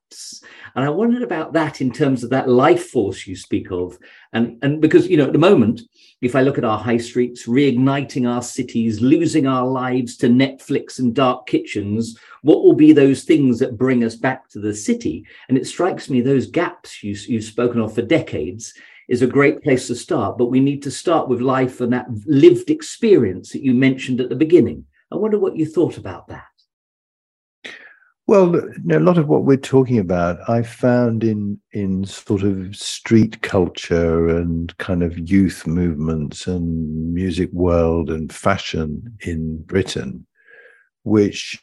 And 0.75 0.85
I 0.85 0.89
wondered 0.91 1.23
about 1.23 1.53
that 1.55 1.81
in 1.81 1.93
terms 1.93 2.23
of 2.23 2.31
that 2.31 2.49
life 2.49 2.89
force 2.91 3.27
you 3.27 3.37
speak 3.37 3.71
of. 3.71 3.99
And, 4.33 4.59
and 4.63 4.81
because, 4.81 5.09
you 5.09 5.17
know, 5.17 5.27
at 5.27 5.33
the 5.33 5.39
moment, 5.39 5.83
if 6.21 6.37
I 6.37 6.43
look 6.43 6.59
at 6.59 6.65
our 6.65 6.79
high 6.79 6.99
streets, 6.99 7.47
reigniting 7.47 8.29
our 8.29 8.43
cities, 8.43 9.01
losing 9.01 9.47
our 9.47 9.67
lives 9.67 10.17
to 10.19 10.29
Netflix 10.29 10.99
and 10.99 11.15
dark 11.15 11.47
kitchens, 11.47 12.19
what 12.43 12.63
will 12.63 12.75
be 12.75 12.93
those 12.93 13.25
things 13.25 13.59
that 13.59 13.79
bring 13.79 14.05
us 14.05 14.17
back 14.17 14.49
to 14.51 14.61
the 14.61 14.75
city? 14.75 15.25
And 15.49 15.57
it 15.57 15.67
strikes 15.67 16.11
me 16.11 16.21
those 16.21 16.47
gaps 16.47 17.03
you, 17.03 17.17
you've 17.27 17.45
spoken 17.45 17.81
of 17.81 17.95
for 17.95 18.03
decades 18.03 18.75
is 19.09 19.23
a 19.23 19.27
great 19.27 19.63
place 19.63 19.89
to 19.89 19.95
start. 19.95 20.39
But 20.39 20.47
we 20.47 20.61
need 20.61 20.83
to 20.85 20.91
start 20.91 21.29
with 21.29 21.41
life 21.41 21.81
and 21.81 21.93
that 21.93 22.07
lived 22.27 22.71
experience 22.71 23.51
that 23.53 23.63
you 23.63 23.75
mentioned 23.75 24.21
at 24.21 24.29
the 24.29 24.37
beginning. 24.37 24.85
I 25.13 25.17
wonder 25.17 25.39
what 25.39 25.57
you 25.57 25.67
thought 25.67 25.99
about 25.99 26.29
that. 26.29 26.50
Well, 28.31 28.55
a 28.93 29.01
lot 29.01 29.19
of 29.19 29.27
what 29.27 29.43
we're 29.43 29.57
talking 29.57 29.99
about, 29.99 30.49
I 30.49 30.63
found 30.63 31.25
in 31.25 31.61
in 31.73 32.05
sort 32.05 32.45
of 32.45 32.77
street 32.77 33.43
culture 33.43 34.29
and 34.29 34.73
kind 34.79 35.03
of 35.03 35.19
youth 35.29 35.67
movements 35.67 36.47
and 36.47 37.13
music 37.13 37.51
world 37.53 38.09
and 38.09 38.33
fashion 38.33 39.19
in 39.27 39.63
Britain, 39.63 40.29
which 41.03 41.61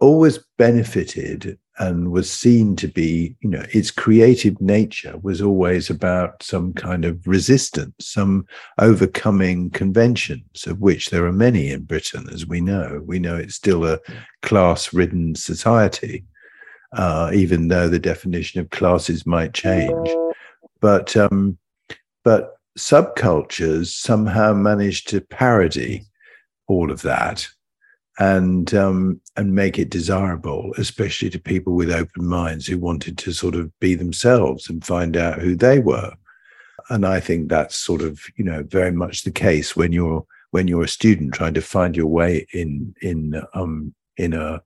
always 0.00 0.40
benefited 0.56 1.56
and 1.78 2.10
was 2.10 2.30
seen 2.30 2.74
to 2.76 2.88
be, 2.88 3.36
you 3.40 3.48
know, 3.48 3.64
its 3.72 3.90
creative 3.90 4.60
nature 4.60 5.16
was 5.22 5.40
always 5.40 5.88
about 5.88 6.42
some 6.42 6.72
kind 6.72 7.04
of 7.04 7.26
resistance, 7.26 7.94
some 8.00 8.46
overcoming 8.78 9.70
conventions, 9.70 10.66
of 10.66 10.80
which 10.80 11.10
there 11.10 11.24
are 11.24 11.32
many 11.32 11.70
in 11.70 11.84
Britain, 11.84 12.26
as 12.32 12.46
we 12.46 12.60
know. 12.60 13.02
We 13.06 13.18
know 13.18 13.36
it's 13.36 13.54
still 13.54 13.84
a 13.86 14.00
class 14.42 14.92
ridden 14.92 15.36
society, 15.36 16.24
uh, 16.92 17.30
even 17.32 17.68
though 17.68 17.88
the 17.88 18.00
definition 18.00 18.60
of 18.60 18.70
classes 18.70 19.24
might 19.24 19.54
change. 19.54 20.10
But, 20.80 21.16
um, 21.16 21.58
but 22.24 22.56
subcultures 22.76 23.88
somehow 23.88 24.52
managed 24.52 25.08
to 25.08 25.20
parody 25.20 26.06
all 26.66 26.90
of 26.90 27.02
that 27.02 27.48
and 28.18 28.74
um, 28.74 29.20
and 29.36 29.54
make 29.54 29.78
it 29.78 29.90
desirable, 29.90 30.72
especially 30.76 31.30
to 31.30 31.38
people 31.38 31.74
with 31.74 31.90
open 31.90 32.26
minds 32.26 32.66
who 32.66 32.78
wanted 32.78 33.16
to 33.18 33.32
sort 33.32 33.54
of 33.54 33.76
be 33.78 33.94
themselves 33.94 34.68
and 34.68 34.84
find 34.84 35.16
out 35.16 35.40
who 35.40 35.54
they 35.54 35.78
were. 35.78 36.12
And 36.90 37.06
I 37.06 37.20
think 37.20 37.48
that's 37.48 37.76
sort 37.76 38.02
of 38.02 38.20
you 38.36 38.44
know 38.44 38.64
very 38.64 38.92
much 38.92 39.22
the 39.22 39.30
case 39.30 39.76
when 39.76 39.92
you're 39.92 40.26
when 40.50 40.66
you're 40.66 40.84
a 40.84 40.88
student 40.88 41.34
trying 41.34 41.54
to 41.54 41.62
find 41.62 41.96
your 41.96 42.06
way 42.06 42.46
in 42.52 42.94
in 43.02 43.40
um, 43.54 43.94
in 44.16 44.32
a 44.32 44.62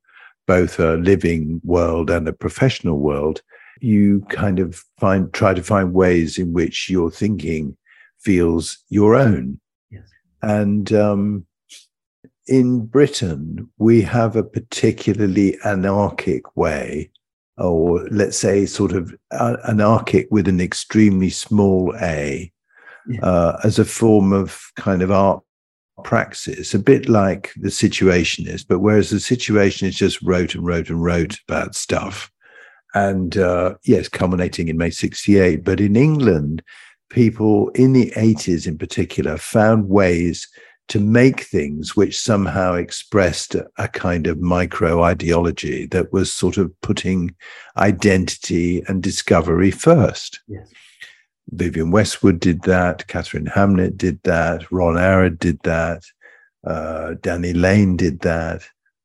both 0.46 0.78
a 0.80 0.94
living 0.94 1.60
world 1.62 2.10
and 2.10 2.26
a 2.26 2.32
professional 2.32 2.98
world. 2.98 3.42
You 3.80 4.24
kind 4.30 4.60
of 4.60 4.82
find 4.98 5.32
try 5.32 5.52
to 5.54 5.62
find 5.62 5.92
ways 5.92 6.38
in 6.38 6.52
which 6.52 6.88
your 6.88 7.10
thinking 7.10 7.76
feels 8.20 8.78
your 8.88 9.14
own. 9.14 9.60
Yes. 9.90 10.08
And 10.40 10.92
um, 10.92 11.46
in 12.46 12.86
Britain, 12.86 13.70
we 13.78 14.02
have 14.02 14.36
a 14.36 14.42
particularly 14.42 15.56
anarchic 15.64 16.56
way, 16.56 17.10
or 17.56 18.06
let's 18.10 18.36
say 18.36 18.66
sort 18.66 18.92
of 18.92 19.14
anarchic 19.68 20.28
with 20.30 20.48
an 20.48 20.60
extremely 20.60 21.30
small 21.30 21.94
a, 22.00 22.50
yeah. 23.08 23.20
uh, 23.20 23.60
as 23.64 23.78
a 23.78 23.84
form 23.84 24.32
of 24.32 24.60
kind 24.76 25.02
of 25.02 25.10
art 25.10 25.42
praxis, 26.04 26.74
a 26.74 26.78
bit 26.78 27.08
like 27.08 27.52
the 27.56 27.68
Situationist, 27.68 28.66
but 28.68 28.80
whereas 28.80 29.10
the 29.10 29.16
Situationist 29.16 29.92
just 29.92 30.20
wrote 30.22 30.54
and 30.54 30.66
wrote 30.66 30.90
and 30.90 31.02
wrote 31.02 31.38
about 31.48 31.74
stuff. 31.74 32.30
And 32.94 33.36
uh, 33.38 33.76
yes, 33.84 34.08
culminating 34.08 34.68
in 34.68 34.76
May 34.76 34.90
68. 34.90 35.64
But 35.64 35.80
in 35.80 35.96
England, 35.96 36.62
people 37.08 37.68
in 37.70 37.92
the 37.92 38.10
80s 38.10 38.66
in 38.66 38.76
particular 38.76 39.38
found 39.38 39.88
ways 39.88 40.48
to 40.92 41.00
make 41.00 41.40
things 41.44 41.96
which 41.96 42.20
somehow 42.20 42.74
expressed 42.74 43.56
a 43.78 43.88
kind 43.88 44.26
of 44.26 44.42
micro 44.42 45.02
ideology 45.02 45.86
that 45.86 46.12
was 46.12 46.30
sort 46.30 46.58
of 46.58 46.70
putting 46.82 47.34
identity 47.78 48.82
and 48.88 49.02
discovery 49.02 49.70
first. 49.70 50.40
Yes. 50.46 50.70
Vivienne 51.48 51.92
Westwood 51.92 52.38
did 52.40 52.60
that. 52.64 53.06
Katharine 53.06 53.46
Hamnett 53.46 53.96
did 53.96 54.22
that. 54.24 54.70
Ron 54.70 54.98
Arad 54.98 55.38
did 55.38 55.58
that. 55.62 56.02
Uh, 56.62 57.14
Danny 57.22 57.54
Lane 57.54 57.96
did 57.96 58.20
that. 58.20 58.60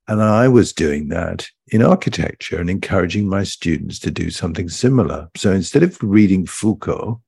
And 0.09 0.21
I 0.21 0.49
was 0.49 0.73
doing 0.73 1.07
that 1.07 1.47
in 1.67 1.81
architecture 1.81 2.59
and 2.59 2.69
encouraging 2.69 3.29
my 3.29 3.45
students 3.45 3.97
to 3.99 4.11
do 4.11 4.29
something 4.29 4.67
similar. 4.67 5.29
So 5.37 5.53
instead 5.53 5.83
of 5.83 5.97
reading 6.03 6.47
Foucault, 6.47 7.21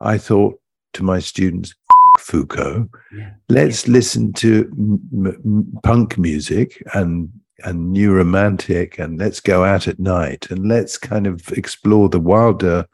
I 0.00 0.16
thought 0.16 0.60
to 0.92 1.02
my 1.02 1.18
students, 1.18 1.74
Foucault. 2.18 2.88
Yeah. 3.16 3.30
Let's 3.48 3.88
listen 3.88 4.32
to 4.34 4.68
m- 4.76 5.38
m- 5.44 5.78
punk 5.82 6.18
music 6.18 6.82
and 6.94 7.30
and 7.64 7.90
new 7.90 8.12
romantic, 8.12 8.98
and 8.98 9.18
let's 9.18 9.40
go 9.40 9.64
out 9.64 9.88
at 9.88 9.98
night 9.98 10.50
and 10.50 10.68
let's 10.68 10.98
kind 10.98 11.26
of 11.26 11.48
explore 11.52 12.08
the 12.10 12.20
wilder 12.20 12.86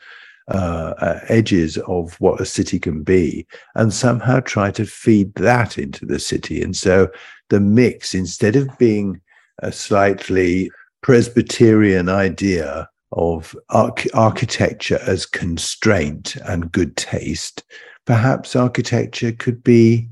uh, 0.48 0.94
uh, 0.98 1.20
edges 1.28 1.78
of 1.78 2.14
what 2.20 2.40
a 2.40 2.46
city 2.46 2.78
can 2.78 3.02
be, 3.02 3.46
and 3.74 3.92
somehow 3.92 4.40
try 4.40 4.70
to 4.70 4.84
feed 4.84 5.34
that 5.34 5.78
into 5.78 6.06
the 6.06 6.18
city. 6.18 6.62
And 6.62 6.76
so 6.76 7.08
the 7.48 7.60
mix, 7.60 8.14
instead 8.14 8.56
of 8.56 8.76
being 8.78 9.20
a 9.62 9.72
slightly 9.72 10.70
Presbyterian 11.02 12.08
idea 12.08 12.88
of 13.12 13.56
arch- 13.70 14.08
architecture 14.14 15.00
as 15.06 15.26
constraint 15.26 16.36
and 16.44 16.72
good 16.72 16.96
taste, 16.96 17.64
perhaps 18.06 18.56
architecture 18.56 19.32
could 19.32 19.62
be 19.62 20.08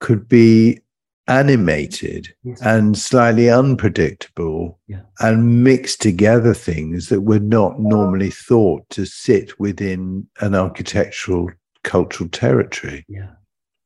could 0.00 0.28
be 0.28 0.80
animated 1.28 2.28
yes. 2.42 2.60
and 2.62 2.98
slightly 2.98 3.48
unpredictable 3.48 4.78
yeah. 4.88 5.02
and 5.20 5.62
mix 5.62 5.96
together 5.96 6.52
things 6.52 7.08
that 7.08 7.20
were 7.20 7.38
not 7.38 7.78
normally 7.78 8.30
thought 8.30 8.88
to 8.90 9.04
sit 9.04 9.58
within 9.60 10.26
an 10.40 10.54
architectural 10.54 11.48
cultural 11.84 12.28
territory 12.30 13.04
yeah 13.08 13.30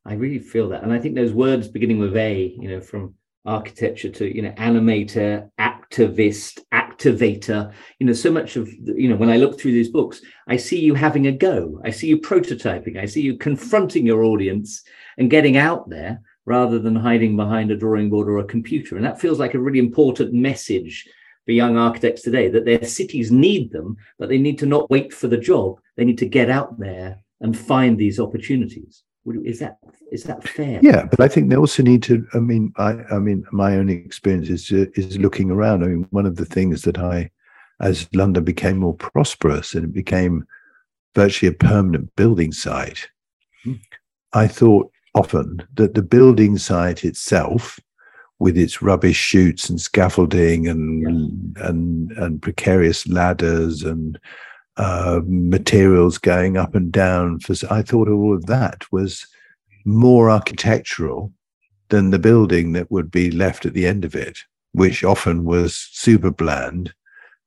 i 0.05 0.13
really 0.13 0.39
feel 0.39 0.67
that 0.67 0.83
and 0.83 0.91
i 0.91 0.99
think 0.99 1.15
those 1.15 1.33
words 1.33 1.67
beginning 1.67 1.99
with 1.99 2.15
a 2.17 2.55
you 2.59 2.67
know 2.67 2.81
from 2.81 3.13
architecture 3.45 4.09
to 4.09 4.35
you 4.35 4.41
know 4.41 4.51
animator 4.51 5.49
activist 5.59 6.59
activator. 6.73 7.71
You 7.99 8.07
know 8.07 8.13
so 8.13 8.31
much 8.31 8.55
of 8.55 8.69
you 8.71 9.09
know 9.09 9.15
when 9.15 9.29
i 9.29 9.37
look 9.37 9.59
through 9.59 9.73
these 9.73 9.89
books 9.89 10.21
i 10.47 10.57
see 10.57 10.79
you 10.79 10.93
having 10.93 11.27
a 11.27 11.31
go. 11.31 11.81
I 11.83 11.91
see 11.91 12.07
you 12.07 12.19
prototyping. 12.19 12.97
I 12.97 13.05
see 13.05 13.21
you 13.21 13.37
confronting 13.37 14.05
your 14.05 14.23
audience 14.23 14.83
and 15.17 15.29
getting 15.29 15.57
out 15.57 15.89
there 15.89 16.21
rather 16.45 16.79
than 16.79 16.95
hiding 16.95 17.35
behind 17.35 17.71
a 17.71 17.77
drawing 17.77 18.09
board 18.09 18.27
or 18.27 18.37
a 18.39 18.45
computer. 18.45 18.95
And 18.95 19.05
that 19.05 19.19
feels 19.19 19.39
like 19.39 19.55
a 19.55 19.59
really 19.59 19.79
important 19.79 20.33
message 20.33 21.07
for 21.45 21.51
young 21.51 21.77
architects 21.77 22.21
today 22.21 22.49
that 22.49 22.65
their 22.65 22.83
cities 22.83 23.31
need 23.31 23.71
them 23.71 23.95
but 24.17 24.29
they 24.29 24.37
need 24.37 24.59
to 24.59 24.65
not 24.65 24.89
wait 24.89 25.13
for 25.13 25.27
the 25.27 25.37
job. 25.37 25.79
They 25.95 26.05
need 26.05 26.17
to 26.19 26.27
get 26.27 26.49
out 26.49 26.79
there 26.79 27.19
and 27.41 27.57
find 27.57 27.97
these 27.97 28.19
opportunities 28.19 29.03
is 29.25 29.59
that 29.59 29.77
is 30.11 30.23
that 30.23 30.47
fair? 30.47 30.79
Yeah, 30.81 31.05
but 31.05 31.19
I 31.19 31.27
think 31.27 31.49
they 31.49 31.55
also 31.55 31.83
need 31.83 32.03
to. 32.03 32.25
I 32.33 32.39
mean, 32.39 32.73
I 32.77 32.97
I 33.11 33.19
mean, 33.19 33.43
my 33.51 33.75
own 33.75 33.89
experience 33.89 34.49
is 34.49 34.71
uh, 34.71 34.85
is 34.95 35.17
looking 35.17 35.51
around. 35.51 35.83
I 35.83 35.87
mean, 35.87 36.07
one 36.11 36.25
of 36.25 36.35
the 36.35 36.45
things 36.45 36.83
that 36.83 36.97
I, 36.97 37.31
as 37.81 38.07
London 38.13 38.43
became 38.43 38.77
more 38.77 38.93
prosperous 38.93 39.73
and 39.73 39.85
it 39.85 39.93
became 39.93 40.45
virtually 41.15 41.49
a 41.49 41.53
permanent 41.53 42.15
building 42.15 42.51
site, 42.51 43.09
mm. 43.65 43.79
I 44.33 44.47
thought 44.47 44.91
often 45.15 45.65
that 45.75 45.95
the 45.95 46.03
building 46.03 46.57
site 46.57 47.03
itself, 47.03 47.79
with 48.39 48.57
its 48.57 48.81
rubbish 48.81 49.17
chutes 49.17 49.69
and 49.69 49.79
scaffolding 49.81 50.67
and 50.67 51.01
yeah. 51.57 51.67
and 51.67 52.11
and 52.11 52.41
precarious 52.41 53.07
ladders 53.07 53.83
and 53.83 54.19
uh, 54.77 55.21
materials 55.25 56.17
going 56.17 56.57
up 56.57 56.75
and 56.75 56.91
down. 56.91 57.39
For 57.39 57.53
I 57.69 57.81
thought 57.81 58.09
all 58.09 58.33
of 58.33 58.45
that 58.47 58.83
was 58.91 59.25
more 59.85 60.29
architectural 60.29 61.31
than 61.89 62.09
the 62.09 62.19
building 62.19 62.73
that 62.73 62.91
would 62.91 63.11
be 63.11 63.31
left 63.31 63.65
at 63.65 63.73
the 63.73 63.85
end 63.85 64.03
of 64.05 64.15
it, 64.15 64.39
which 64.73 65.03
often 65.03 65.45
was 65.45 65.75
super 65.75 66.31
bland, 66.31 66.93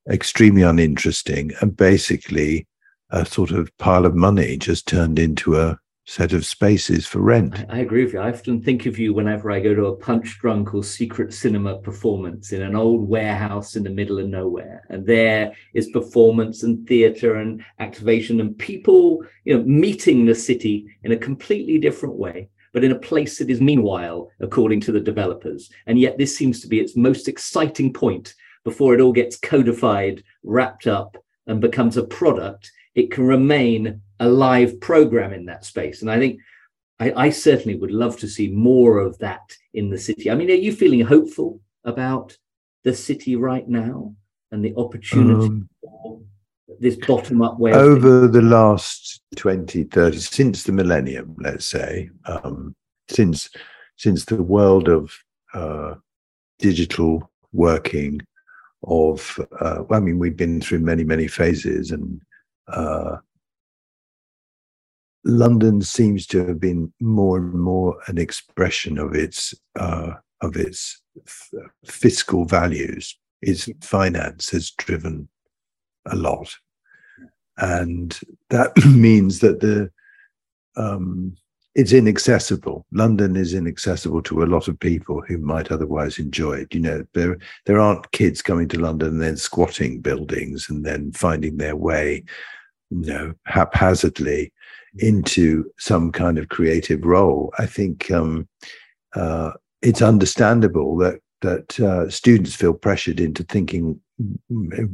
extremely 0.09 0.61
uninteresting, 0.61 1.51
and 1.61 1.75
basically 1.75 2.67
a 3.11 3.25
sort 3.25 3.51
of 3.51 3.75
pile 3.77 4.05
of 4.05 4.15
money 4.15 4.57
just 4.57 4.87
turned 4.87 5.19
into 5.19 5.59
a 5.59 5.77
set 6.09 6.33
of 6.33 6.43
spaces 6.43 7.05
for 7.05 7.19
rent. 7.19 7.53
I, 7.69 7.77
I, 7.77 7.77
agree 7.79 8.03
with 8.03 8.13
you. 8.13 8.19
I 8.19 8.31
often 8.31 8.63
think 8.63 8.87
of 8.87 8.97
you 8.97 9.13
whenever 9.13 9.51
I 9.51 9.59
go 9.59 9.75
to 9.75 9.85
a 9.85 9.95
Punchdrunk 9.95 10.73
or 10.73 10.83
secret 10.83 11.31
cinema 11.31 11.77
performance 11.77 12.51
in 12.51 12.63
an 12.63 12.75
old 12.75 13.07
warehouse 13.07 13.75
in 13.75 13.83
the 13.83 13.91
middle 13.91 14.17
of 14.17 14.27
nowhere. 14.27 14.83
And 14.89 15.05
there 15.05 15.53
is 15.75 15.91
performance 15.91 16.63
and 16.63 16.87
theater 16.87 17.35
and 17.35 17.63
activation 17.77 18.41
and 18.41 18.57
people, 18.57 19.23
you 19.45 19.55
know, 19.55 19.63
meeting 19.63 20.25
the 20.25 20.33
city 20.33 20.87
in 21.03 21.11
a 21.11 21.17
completely 21.17 21.77
different 21.77 22.15
way. 22.15 22.49
But 22.73 22.83
in 22.83 22.91
a 22.91 22.99
place 22.99 23.37
that 23.37 23.51
is 23.51 23.61
meanwhile, 23.61 24.31
according 24.39 24.81
to 24.81 24.91
the 24.91 24.99
developers. 24.99 25.69
And 25.85 25.99
yet, 25.99 26.17
this 26.17 26.35
seems 26.35 26.59
to 26.61 26.67
be 26.67 26.79
its 26.79 26.97
most 26.97 27.27
exciting 27.27 27.93
point 27.93 28.33
before 28.63 28.95
it 28.95 29.01
all 29.01 29.13
gets 29.13 29.37
codified, 29.37 30.23
wrapped 30.43 30.87
up, 30.87 31.17
and 31.45 31.61
becomes 31.61 31.97
a 31.97 32.03
product. 32.03 32.71
It 32.95 33.11
can 33.11 33.25
remain 33.25 34.01
a 34.19 34.27
live 34.27 34.79
program 34.81 35.33
in 35.33 35.45
that 35.45 35.65
space. 35.65 36.01
And 36.01 36.11
I 36.11 36.19
think 36.19 36.39
I, 36.99 37.13
I, 37.15 37.29
certainly 37.29 37.77
would 37.77 37.91
love 37.91 38.17
to 38.17 38.27
see 38.27 38.49
more 38.49 38.99
of 38.99 39.17
that 39.19 39.55
in 39.73 39.89
the 39.89 39.97
city. 39.97 40.29
I 40.29 40.35
mean, 40.35 40.49
are 40.49 40.55
you 40.55 40.73
feeling 40.73 41.01
hopeful 41.01 41.61
about 41.85 42.37
the 42.83 42.93
city 42.93 43.35
right 43.35 43.67
now 43.67 44.13
and 44.51 44.63
the 44.63 44.75
opportunity 44.75 45.45
um, 45.45 45.69
for 45.83 46.21
this 46.79 46.97
bottom 47.07 47.41
up 47.41 47.57
way? 47.57 47.71
Over 47.71 48.27
the 48.27 48.41
last 48.41 49.21
20, 49.37 49.83
30, 49.85 50.17
since 50.17 50.63
the 50.63 50.73
millennium, 50.73 51.35
let's 51.39 51.65
say, 51.65 52.09
um, 52.25 52.75
since 53.07 53.49
since 53.95 54.23
the 54.23 54.41
world 54.41 54.87
of 54.87 55.11
uh, 55.53 55.95
digital 56.57 57.29
working, 57.51 58.21
of 58.83 59.39
uh, 59.59 59.83
I 59.89 59.99
mean, 59.99 60.19
we've 60.19 60.37
been 60.37 60.61
through 60.61 60.79
many, 60.79 61.03
many 61.03 61.27
phases 61.27 61.91
and 61.91 62.21
uh, 62.71 63.17
London 65.25 65.81
seems 65.81 66.25
to 66.27 66.45
have 66.45 66.59
been 66.59 66.93
more 66.99 67.37
and 67.37 67.53
more 67.53 67.97
an 68.07 68.17
expression 68.17 68.97
of 68.97 69.13
its 69.13 69.53
uh, 69.77 70.13
of 70.41 70.55
its 70.55 71.01
f- 71.27 71.51
fiscal 71.85 72.45
values. 72.45 73.17
Its 73.41 73.69
finance 73.81 74.49
has 74.49 74.71
driven 74.71 75.27
a 76.05 76.15
lot, 76.15 76.55
and 77.57 78.19
that 78.49 78.71
means 78.85 79.39
that 79.39 79.59
the 79.59 79.91
um, 80.75 81.35
it's 81.75 81.93
inaccessible. 81.93 82.85
London 82.91 83.35
is 83.35 83.53
inaccessible 83.53 84.21
to 84.23 84.43
a 84.43 84.45
lot 84.45 84.67
of 84.67 84.79
people 84.79 85.21
who 85.21 85.37
might 85.37 85.71
otherwise 85.71 86.17
enjoy 86.17 86.53
it. 86.53 86.73
You 86.73 86.81
know, 86.81 87.05
there 87.13 87.37
there 87.65 87.79
aren't 87.79 88.11
kids 88.11 88.41
coming 88.41 88.67
to 88.69 88.79
London 88.79 89.09
and 89.09 89.21
then 89.21 89.37
squatting 89.37 90.01
buildings 90.01 90.69
and 90.69 90.85
then 90.85 91.11
finding 91.11 91.57
their 91.57 91.75
way, 91.75 92.23
you 92.89 93.13
know, 93.13 93.33
haphazardly 93.45 94.51
into 94.97 95.65
some 95.77 96.11
kind 96.11 96.37
of 96.37 96.49
creative 96.49 97.05
role, 97.05 97.53
I 97.59 97.65
think 97.65 98.09
um, 98.11 98.47
uh, 99.15 99.51
it's 99.81 100.01
understandable 100.01 100.97
that 100.97 101.19
that 101.41 101.79
uh, 101.79 102.09
students 102.09 102.55
feel 102.55 102.73
pressured 102.73 103.19
into 103.19 103.43
thinking, 103.43 103.99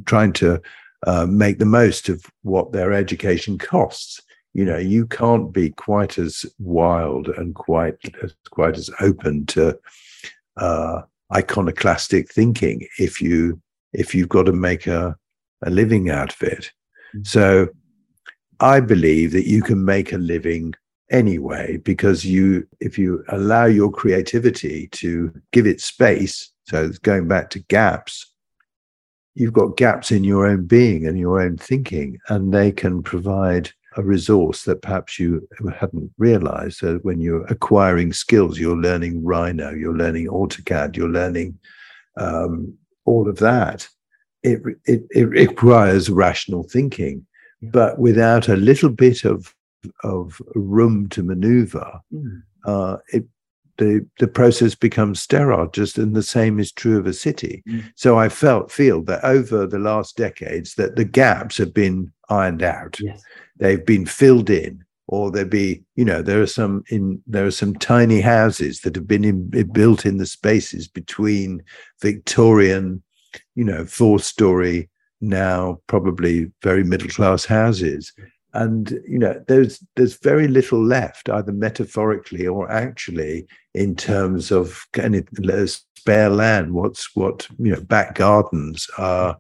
trying 0.06 0.32
to 0.34 0.62
uh, 1.08 1.26
make 1.26 1.58
the 1.58 1.66
most 1.66 2.08
of 2.08 2.24
what 2.44 2.72
their 2.72 2.94
education 2.94 3.58
costs. 3.58 4.22
You 4.54 4.64
know, 4.64 4.78
you 4.78 5.08
can't 5.08 5.52
be 5.52 5.72
quite 5.72 6.18
as 6.20 6.46
wild 6.60 7.30
and 7.30 7.56
quite 7.56 7.98
as 8.24 8.36
quite 8.52 8.78
as 8.78 8.90
open 9.00 9.46
to 9.48 9.78
uh, 10.58 11.02
iconoclastic 11.34 12.32
thinking 12.32 12.88
if 13.00 13.22
you 13.22 13.60
if 13.94 14.14
you've 14.14 14.30
got 14.30 14.44
to 14.44 14.54
make 14.54 14.88
a 14.88 15.16
a 15.64 15.70
living 15.70 16.10
out 16.10 16.34
of 16.34 16.42
it. 16.44 16.72
Mm-hmm. 17.16 17.24
So 17.24 17.70
I 18.60 18.80
believe 18.80 19.32
that 19.34 19.48
you 19.48 19.62
can 19.62 19.84
make 19.84 20.14
a 20.14 20.18
living 20.18 20.74
anyway 21.12 21.78
because 21.78 22.26
you 22.26 22.68
if 22.80 22.98
you 22.98 23.24
allow 23.30 23.66
your 23.66 23.92
creativity 23.92 24.88
to 24.88 25.32
give 25.52 25.68
it 25.68 25.80
space 25.80 26.52
so 26.68 26.84
it's 26.84 26.98
going 26.98 27.28
back 27.28 27.52
to 27.52 27.60
gaps 27.60 28.34
you've 29.36 29.54
got 29.54 29.78
gaps 29.78 30.12
in 30.12 30.24
your 30.24 30.48
own 30.48 30.66
being 30.66 31.06
and 31.06 31.20
your 31.20 31.42
own 31.42 31.58
thinking 31.58 32.18
and 32.30 32.52
they 32.52 32.72
can 32.72 33.04
provide 33.04 33.70
a 33.98 34.04
resource 34.04 34.64
that 34.64 34.82
perhaps 34.82 35.20
you 35.20 35.48
hadn't 35.80 36.12
realized. 36.18 36.80
So 36.80 36.98
when 37.04 37.22
you're 37.22 37.46
acquiring 37.46 38.12
skills 38.14 38.58
you're 38.58 38.76
learning 38.76 39.24
rhino 39.24 39.72
you're 39.72 39.96
learning 39.96 40.28
autocad 40.28 40.96
you're 40.96 41.08
learning 41.08 41.58
um, 42.18 42.74
all 43.06 43.30
of 43.30 43.38
that. 43.38 43.88
It, 44.42 44.62
it, 44.86 45.04
it 45.12 45.26
requires 45.26 46.10
rational 46.10 46.64
thinking 46.64 47.26
but 47.72 48.00
without 48.00 48.48
a 48.48 48.56
little 48.56 48.90
bit 48.90 49.26
of 49.26 49.54
of 50.04 50.42
room 50.56 51.08
to 51.10 51.22
maneuver, 51.22 52.00
mm. 52.12 52.42
uh, 52.66 52.98
it 53.14 53.26
the 53.78 54.06
the 54.20 54.28
process 54.28 54.76
becomes 54.76 55.22
sterile. 55.22 55.68
Just 55.68 55.98
and 55.98 56.16
the 56.16 56.24
same 56.24 56.60
is 56.60 56.72
true 56.72 56.98
of 56.98 57.08
a 57.08 57.14
city. 57.14 57.64
Mm. 57.68 57.92
So 57.96 58.18
I 58.18 58.30
felt 58.30 58.72
feel 58.72 59.02
that 59.04 59.24
over 59.24 59.66
the 59.66 59.80
last 59.80 60.18
decades 60.18 60.76
that 60.76 60.96
the 60.96 61.06
gaps 61.06 61.58
have 61.58 61.74
been 61.74 62.12
ironed 62.30 62.64
out. 62.64 63.00
Yes. 63.00 63.22
They've 63.58 63.86
been 63.86 64.06
filled 64.06 64.50
in, 64.50 64.84
or 65.08 65.32
there 65.32 65.46
be 65.46 65.84
you 65.96 66.06
know 66.06 66.22
there 66.22 66.42
are 66.42 66.48
some 66.48 66.84
in 66.90 67.22
there 67.28 67.46
are 67.46 67.52
some 67.52 67.76
tiny 67.76 68.22
houses 68.22 68.82
that 68.82 68.96
have 68.96 69.08
been 69.08 69.26
in, 69.26 69.50
built 69.72 70.06
in 70.06 70.18
the 70.18 70.26
spaces 70.26 70.88
between 70.88 71.64
Victorian, 72.02 73.04
you 73.56 73.64
know, 73.64 73.86
four 73.86 74.20
story 74.20 74.90
now 75.22 75.80
probably 75.88 76.52
very 76.62 76.84
middle 76.84 77.10
class 77.10 77.46
houses. 77.46 78.14
And 78.54 78.92
you 79.06 79.20
know 79.20 79.44
there's 79.48 79.84
there's 79.96 80.18
very 80.18 80.48
little 80.48 80.82
left 80.82 81.30
either 81.30 81.52
metaphorically 81.52 82.48
or 82.48 82.72
actually 82.72 83.48
in 83.74 83.96
terms 83.96 84.50
of 84.52 84.86
any 84.98 85.24
spare 85.66 86.30
land. 86.30 86.74
What's 86.74 87.16
what 87.16 87.48
you 87.60 87.74
know 87.74 87.82
back 87.82 88.16
gardens 88.16 88.88
are 88.98 89.38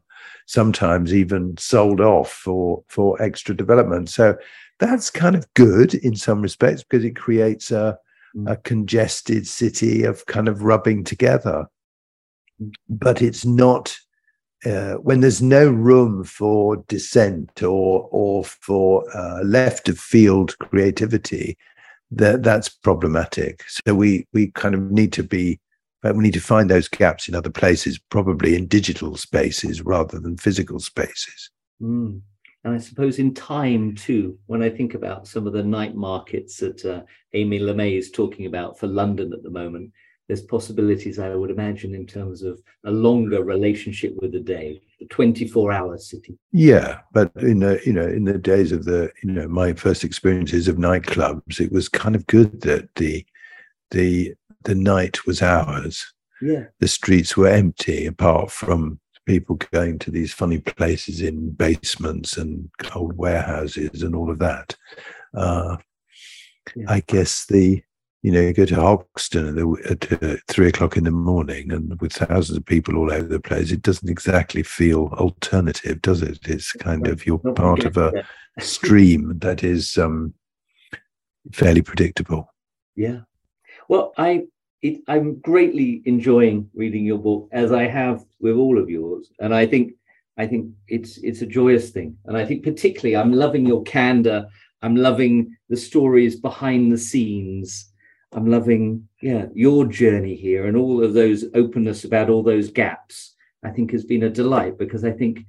sometimes 0.47 1.13
even 1.13 1.55
sold 1.57 2.01
off 2.01 2.31
for 2.31 2.83
for 2.87 3.21
extra 3.21 3.55
development. 3.55 4.09
So 4.09 4.35
that's 4.79 5.09
kind 5.09 5.35
of 5.35 5.51
good 5.53 5.93
in 5.93 6.15
some 6.15 6.41
respects 6.41 6.83
because 6.83 7.05
it 7.05 7.15
creates 7.15 7.71
a 7.71 7.97
mm. 8.35 8.51
a 8.51 8.57
congested 8.57 9.47
city 9.47 10.03
of 10.03 10.25
kind 10.25 10.47
of 10.47 10.63
rubbing 10.63 11.03
together. 11.03 11.67
But 12.89 13.21
it's 13.21 13.45
not 13.45 13.95
uh, 14.65 14.95
when 14.95 15.21
there's 15.21 15.41
no 15.41 15.69
room 15.69 16.23
for 16.23 16.77
dissent 16.87 17.61
or 17.61 18.07
or 18.11 18.43
for 18.43 19.05
uh, 19.15 19.43
left 19.43 19.89
of 19.89 19.99
field 19.99 20.57
creativity, 20.59 21.57
that 22.11 22.43
that's 22.43 22.69
problematic. 22.69 23.63
So 23.67 23.93
we 23.93 24.27
we 24.33 24.47
kind 24.51 24.75
of 24.75 24.91
need 24.91 25.13
to 25.13 25.23
be 25.23 25.59
uh, 26.03 26.13
we 26.13 26.23
need 26.23 26.33
to 26.33 26.41
find 26.41 26.69
those 26.69 26.87
gaps 26.87 27.27
in 27.27 27.35
other 27.35 27.49
places, 27.49 27.99
probably 28.09 28.55
in 28.55 28.67
digital 28.67 29.17
spaces 29.17 29.81
rather 29.81 30.19
than 30.19 30.37
physical 30.37 30.79
spaces. 30.79 31.49
Mm. 31.81 32.21
And 32.63 32.73
I 32.73 32.79
suppose 32.79 33.19
in 33.19 33.35
time 33.35 33.93
too, 33.93 34.39
when 34.47 34.63
I 34.63 34.69
think 34.71 34.95
about 34.95 35.27
some 35.27 35.45
of 35.45 35.53
the 35.53 35.63
night 35.63 35.95
markets 35.95 36.57
that 36.57 36.83
uh, 36.83 37.01
Amy 37.33 37.59
Lamé 37.59 37.95
is 37.95 38.09
talking 38.09 38.47
about 38.47 38.79
for 38.79 38.87
London 38.87 39.33
at 39.33 39.43
the 39.43 39.51
moment, 39.51 39.91
there's 40.27 40.41
possibilities, 40.41 41.19
I 41.19 41.35
would 41.35 41.51
imagine, 41.51 41.93
in 41.93 42.07
terms 42.07 42.41
of 42.41 42.59
a 42.83 42.91
longer 42.91 43.43
relationship 43.43 44.13
with 44.21 44.31
the 44.31 44.39
day, 44.39 44.81
the 44.99 45.05
24 45.07 45.71
hour 45.71 45.97
city. 45.97 46.37
Yeah, 46.51 46.99
but 47.13 47.31
in 47.37 47.59
the 47.59 47.79
you 47.85 47.93
know 47.93 48.07
in 48.07 48.23
the 48.23 48.37
days 48.37 48.71
of 48.71 48.85
the 48.85 49.11
you 49.23 49.31
know 49.31 49.47
my 49.47 49.73
first 49.73 50.03
experiences 50.03 50.67
of 50.67 50.77
nightclubs, 50.77 51.59
it 51.59 51.71
was 51.71 51.89
kind 51.89 52.15
of 52.15 52.25
good 52.27 52.61
that 52.61 52.89
the 52.95 53.25
the 53.91 54.33
the 54.63 54.75
night 54.75 55.25
was 55.25 55.41
ours. 55.41 56.13
Yeah, 56.41 56.65
The 56.79 56.87
streets 56.87 57.37
were 57.37 57.47
empty 57.47 58.07
apart 58.07 58.51
from 58.51 58.99
people 59.25 59.57
going 59.71 59.97
to 59.99 60.11
these 60.11 60.33
funny 60.33 60.59
places 60.59 61.21
in 61.21 61.51
basements 61.51 62.37
and 62.37 62.69
old 62.93 63.17
warehouses 63.17 64.03
and 64.03 64.15
all 64.15 64.29
of 64.29 64.39
that. 64.39 64.75
Uh, 65.33 65.77
Yeah. 66.75 66.85
I 66.89 67.03
guess 67.05 67.45
the 67.45 67.83
you 68.25 68.31
know 68.31 68.41
you 68.41 68.53
go 68.53 68.65
to 68.65 68.81
Hoxton 68.81 69.55
at, 69.55 70.11
at 70.11 70.23
uh, 70.23 70.37
three 70.47 70.69
o'clock 70.69 70.97
in 70.97 71.03
the 71.03 71.11
morning 71.11 71.71
and 71.71 72.01
with 72.01 72.11
thousands 72.11 72.57
of 72.57 72.65
people 72.65 72.97
all 72.97 73.13
over 73.13 73.27
the 73.27 73.39
place, 73.39 73.71
it 73.71 73.83
doesn't 73.83 74.09
exactly 74.09 74.63
feel 74.63 75.13
alternative, 75.13 76.01
does 76.01 76.23
it? 76.23 76.39
It's 76.47 76.71
kind 76.71 77.05
of 77.05 77.23
you're 77.27 77.37
part 77.37 77.85
of 77.85 77.97
a 77.97 78.25
stream 78.59 79.37
that 79.43 79.63
is 79.63 79.95
um, 79.99 80.33
fairly 81.53 81.83
predictable. 81.83 82.51
Yeah. 82.95 83.19
Well, 83.89 84.11
I 84.17 84.47
it, 84.81 85.01
I'm 85.07 85.39
greatly 85.41 86.01
enjoying 86.05 86.71
reading 86.73 87.05
your 87.05 87.19
book 87.19 87.47
as 87.51 87.71
I 87.71 87.83
have 87.83 88.25
with 88.39 88.55
all 88.55 88.79
of 88.79 88.89
yours, 88.89 89.29
and 89.39 89.53
I 89.53 89.67
think 89.67 89.93
I 90.35 90.47
think 90.47 90.71
it's 90.87 91.17
it's 91.17 91.43
a 91.43 91.45
joyous 91.45 91.91
thing, 91.91 92.17
and 92.25 92.35
I 92.35 92.43
think 92.43 92.63
particularly 92.63 93.15
I'm 93.15 93.33
loving 93.33 93.67
your 93.67 93.83
candor. 93.83 94.47
I'm 94.81 94.95
loving 94.95 95.55
the 95.69 95.77
stories 95.77 96.39
behind 96.39 96.91
the 96.91 96.97
scenes. 96.97 97.91
I'm 98.35 98.51
loving 98.51 99.07
yeah 99.21 99.45
your 99.53 99.85
journey 99.85 100.35
here 100.35 100.67
and 100.67 100.77
all 100.77 101.03
of 101.03 101.13
those 101.13 101.45
openness 101.55 102.03
about 102.03 102.29
all 102.29 102.43
those 102.43 102.69
gaps. 102.69 103.33
I 103.63 103.71
think 103.71 103.91
has 103.91 104.03
been 104.03 104.23
a 104.23 104.29
delight 104.29 104.77
because 104.77 105.03
I 105.03 105.11
think 105.11 105.39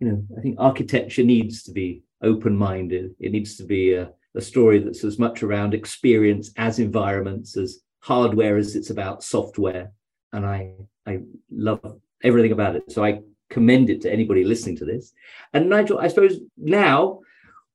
you 0.00 0.08
know 0.08 0.24
I 0.38 0.40
think 0.40 0.56
architecture 0.58 1.24
needs 1.24 1.62
to 1.64 1.72
be 1.72 2.02
open-minded. 2.22 3.14
It 3.20 3.32
needs 3.32 3.56
to 3.56 3.64
be 3.64 3.94
a 3.94 4.10
a 4.36 4.40
story 4.40 4.78
that's 4.78 5.02
as 5.02 5.18
much 5.18 5.42
around 5.42 5.74
experience 5.74 6.50
as 6.56 6.78
environments, 6.78 7.56
as 7.56 7.80
hardware 8.00 8.56
as 8.58 8.76
it's 8.76 8.90
about 8.90 9.24
software. 9.24 9.90
And 10.32 10.46
I 10.46 10.72
I 11.06 11.20
love 11.50 12.00
everything 12.22 12.52
about 12.52 12.76
it. 12.76 12.92
So 12.92 13.04
I 13.04 13.20
commend 13.48 13.90
it 13.90 14.00
to 14.02 14.12
anybody 14.12 14.44
listening 14.44 14.76
to 14.76 14.84
this. 14.84 15.12
And 15.52 15.68
Nigel, 15.68 15.98
I 15.98 16.08
suppose 16.08 16.38
now, 16.56 17.20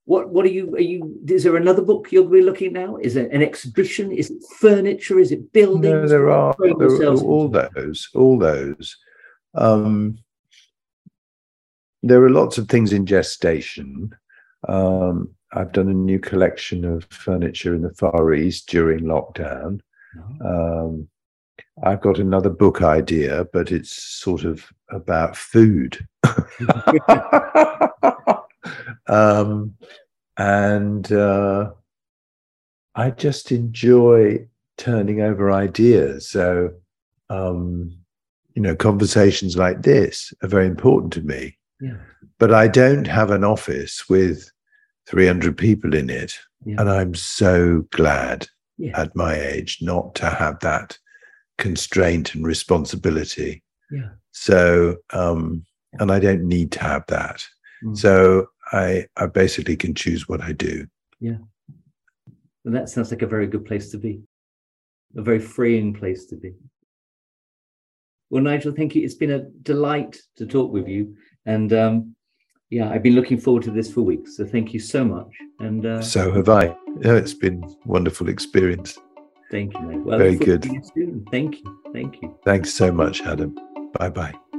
what 0.05 0.29
what 0.29 0.45
are 0.45 0.49
you 0.49 0.75
are 0.75 0.81
you 0.81 1.19
is 1.27 1.43
there 1.43 1.55
another 1.55 1.81
book 1.81 2.11
you'll 2.11 2.27
be 2.27 2.41
looking 2.41 2.67
at 2.67 2.73
now? 2.73 2.97
Is 2.97 3.15
it 3.15 3.31
an 3.31 3.41
exhibition? 3.41 4.11
Is 4.11 4.31
it 4.31 4.43
furniture? 4.57 5.19
Is 5.19 5.31
it 5.31 5.53
buildings? 5.53 5.83
No, 5.83 6.07
there 6.07 6.31
are, 6.31 6.55
there 6.59 7.07
are 7.07 7.17
all 7.17 7.47
those, 7.47 8.09
all 8.15 8.37
those. 8.37 8.97
Um, 9.53 10.17
there 12.03 12.23
are 12.23 12.31
lots 12.31 12.57
of 12.57 12.67
things 12.67 12.93
in 12.93 13.05
gestation. 13.05 14.15
Um, 14.67 15.35
I've 15.53 15.71
done 15.71 15.89
a 15.89 15.93
new 15.93 16.19
collection 16.19 16.85
of 16.85 17.05
furniture 17.05 17.75
in 17.75 17.81
the 17.81 17.93
Far 17.93 18.33
East 18.33 18.69
during 18.69 19.01
lockdown. 19.01 19.81
No. 20.39 20.47
Um, 20.47 21.07
I've 21.83 22.01
got 22.01 22.19
another 22.19 22.49
book 22.49 22.81
idea, 22.81 23.45
but 23.53 23.71
it's 23.71 23.91
sort 23.91 24.45
of 24.45 24.65
about 24.89 25.35
food. 25.35 26.07
um, 29.07 29.75
and 30.37 31.11
uh, 31.11 31.71
I 32.95 33.11
just 33.11 33.51
enjoy 33.51 34.47
turning 34.77 35.21
over 35.21 35.51
ideas. 35.51 36.29
So, 36.29 36.71
um, 37.29 37.95
you 38.55 38.61
know, 38.61 38.75
conversations 38.75 39.57
like 39.57 39.83
this 39.83 40.33
are 40.43 40.49
very 40.49 40.67
important 40.67 41.13
to 41.13 41.21
me. 41.21 41.57
Yeah. 41.79 41.97
But 42.39 42.53
I 42.53 42.67
don't 42.67 43.05
have 43.07 43.31
an 43.31 43.43
office 43.43 44.09
with 44.09 44.51
300 45.07 45.57
people 45.57 45.93
in 45.93 46.09
it. 46.09 46.37
Yeah. 46.65 46.75
And 46.79 46.89
I'm 46.89 47.15
so 47.15 47.85
glad 47.91 48.47
Yeah. 48.77 48.99
at 48.99 49.15
my 49.15 49.35
age 49.35 49.79
not 49.81 50.15
to 50.15 50.29
have 50.29 50.59
that 50.61 50.97
constraint 51.57 52.33
and 52.35 52.45
responsibility. 52.45 53.63
Yeah. 53.91 54.09
So, 54.31 54.97
um, 55.11 55.65
and 55.99 56.11
I 56.11 56.19
don't 56.19 56.43
need 56.47 56.71
to 56.73 56.81
have 56.81 57.05
that. 57.07 57.43
Mm. 57.83 57.97
So 57.97 58.47
I, 58.71 59.05
I 59.17 59.25
basically 59.27 59.75
can 59.75 59.93
choose 59.93 60.27
what 60.29 60.41
I 60.41 60.53
do. 60.53 60.87
Yeah. 61.19 61.37
And 62.65 62.75
that 62.75 62.89
sounds 62.89 63.11
like 63.11 63.21
a 63.21 63.27
very 63.27 63.47
good 63.47 63.65
place 63.65 63.89
to 63.91 63.97
be, 63.97 64.21
a 65.17 65.21
very 65.21 65.39
freeing 65.39 65.93
place 65.93 66.25
to 66.27 66.35
be. 66.35 66.53
Well, 68.29 68.43
Nigel, 68.43 68.71
thank 68.71 68.95
you. 68.95 69.03
It's 69.03 69.15
been 69.15 69.31
a 69.31 69.39
delight 69.63 70.17
to 70.37 70.45
talk 70.45 70.71
with 70.71 70.87
you. 70.87 71.15
And 71.45 71.73
um, 71.73 72.15
yeah, 72.69 72.89
I've 72.89 73.03
been 73.03 73.15
looking 73.15 73.39
forward 73.39 73.63
to 73.63 73.71
this 73.71 73.91
for 73.91 74.01
weeks. 74.03 74.37
So 74.37 74.45
thank 74.45 74.73
you 74.73 74.79
so 74.79 75.03
much. 75.03 75.27
And 75.59 75.85
uh, 75.85 76.01
So 76.01 76.31
have 76.31 76.47
I. 76.49 76.67
Yeah, 77.01 77.15
it's 77.15 77.33
been 77.33 77.63
wonderful 77.85 78.29
experience. 78.29 78.97
thank 79.49 79.73
you. 79.73 79.81
mate. 79.81 79.99
Well, 80.05 80.17
Very 80.19 80.37
good. 80.37 80.63
you. 80.65 81.25
Thank 81.31 81.55
you. 81.57 81.81
Thank 81.93 82.21
you. 82.21 82.37
Thanks 82.45 82.73
so 82.73 82.91
much, 82.91 83.21
Adam. 83.23 83.55
Bye 83.99 84.09
bye. 84.09 84.50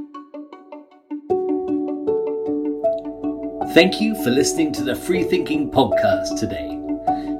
Thank 3.73 3.99
you 3.99 4.13
for 4.23 4.29
listening 4.29 4.71
to 4.73 4.83
the 4.83 4.93
Free 4.93 5.23
Thinking 5.23 5.71
Podcast 5.71 6.39
today. 6.39 6.79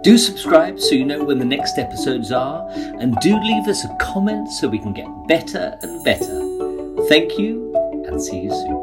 Do 0.01 0.17
subscribe 0.17 0.79
so 0.79 0.95
you 0.95 1.05
know 1.05 1.23
when 1.23 1.38
the 1.38 1.45
next 1.45 1.77
episodes 1.77 2.31
are, 2.31 2.67
and 2.71 3.15
do 3.17 3.39
leave 3.39 3.67
us 3.67 3.86
a 3.86 3.95
comment 4.01 4.49
so 4.49 4.67
we 4.67 4.79
can 4.79 4.93
get 4.93 5.05
better 5.27 5.77
and 5.84 6.03
better. 6.03 6.39
Thank 7.07 7.38
you, 7.38 7.71
and 8.07 8.19
see 8.19 8.39
you 8.39 8.49
soon. 8.49 8.82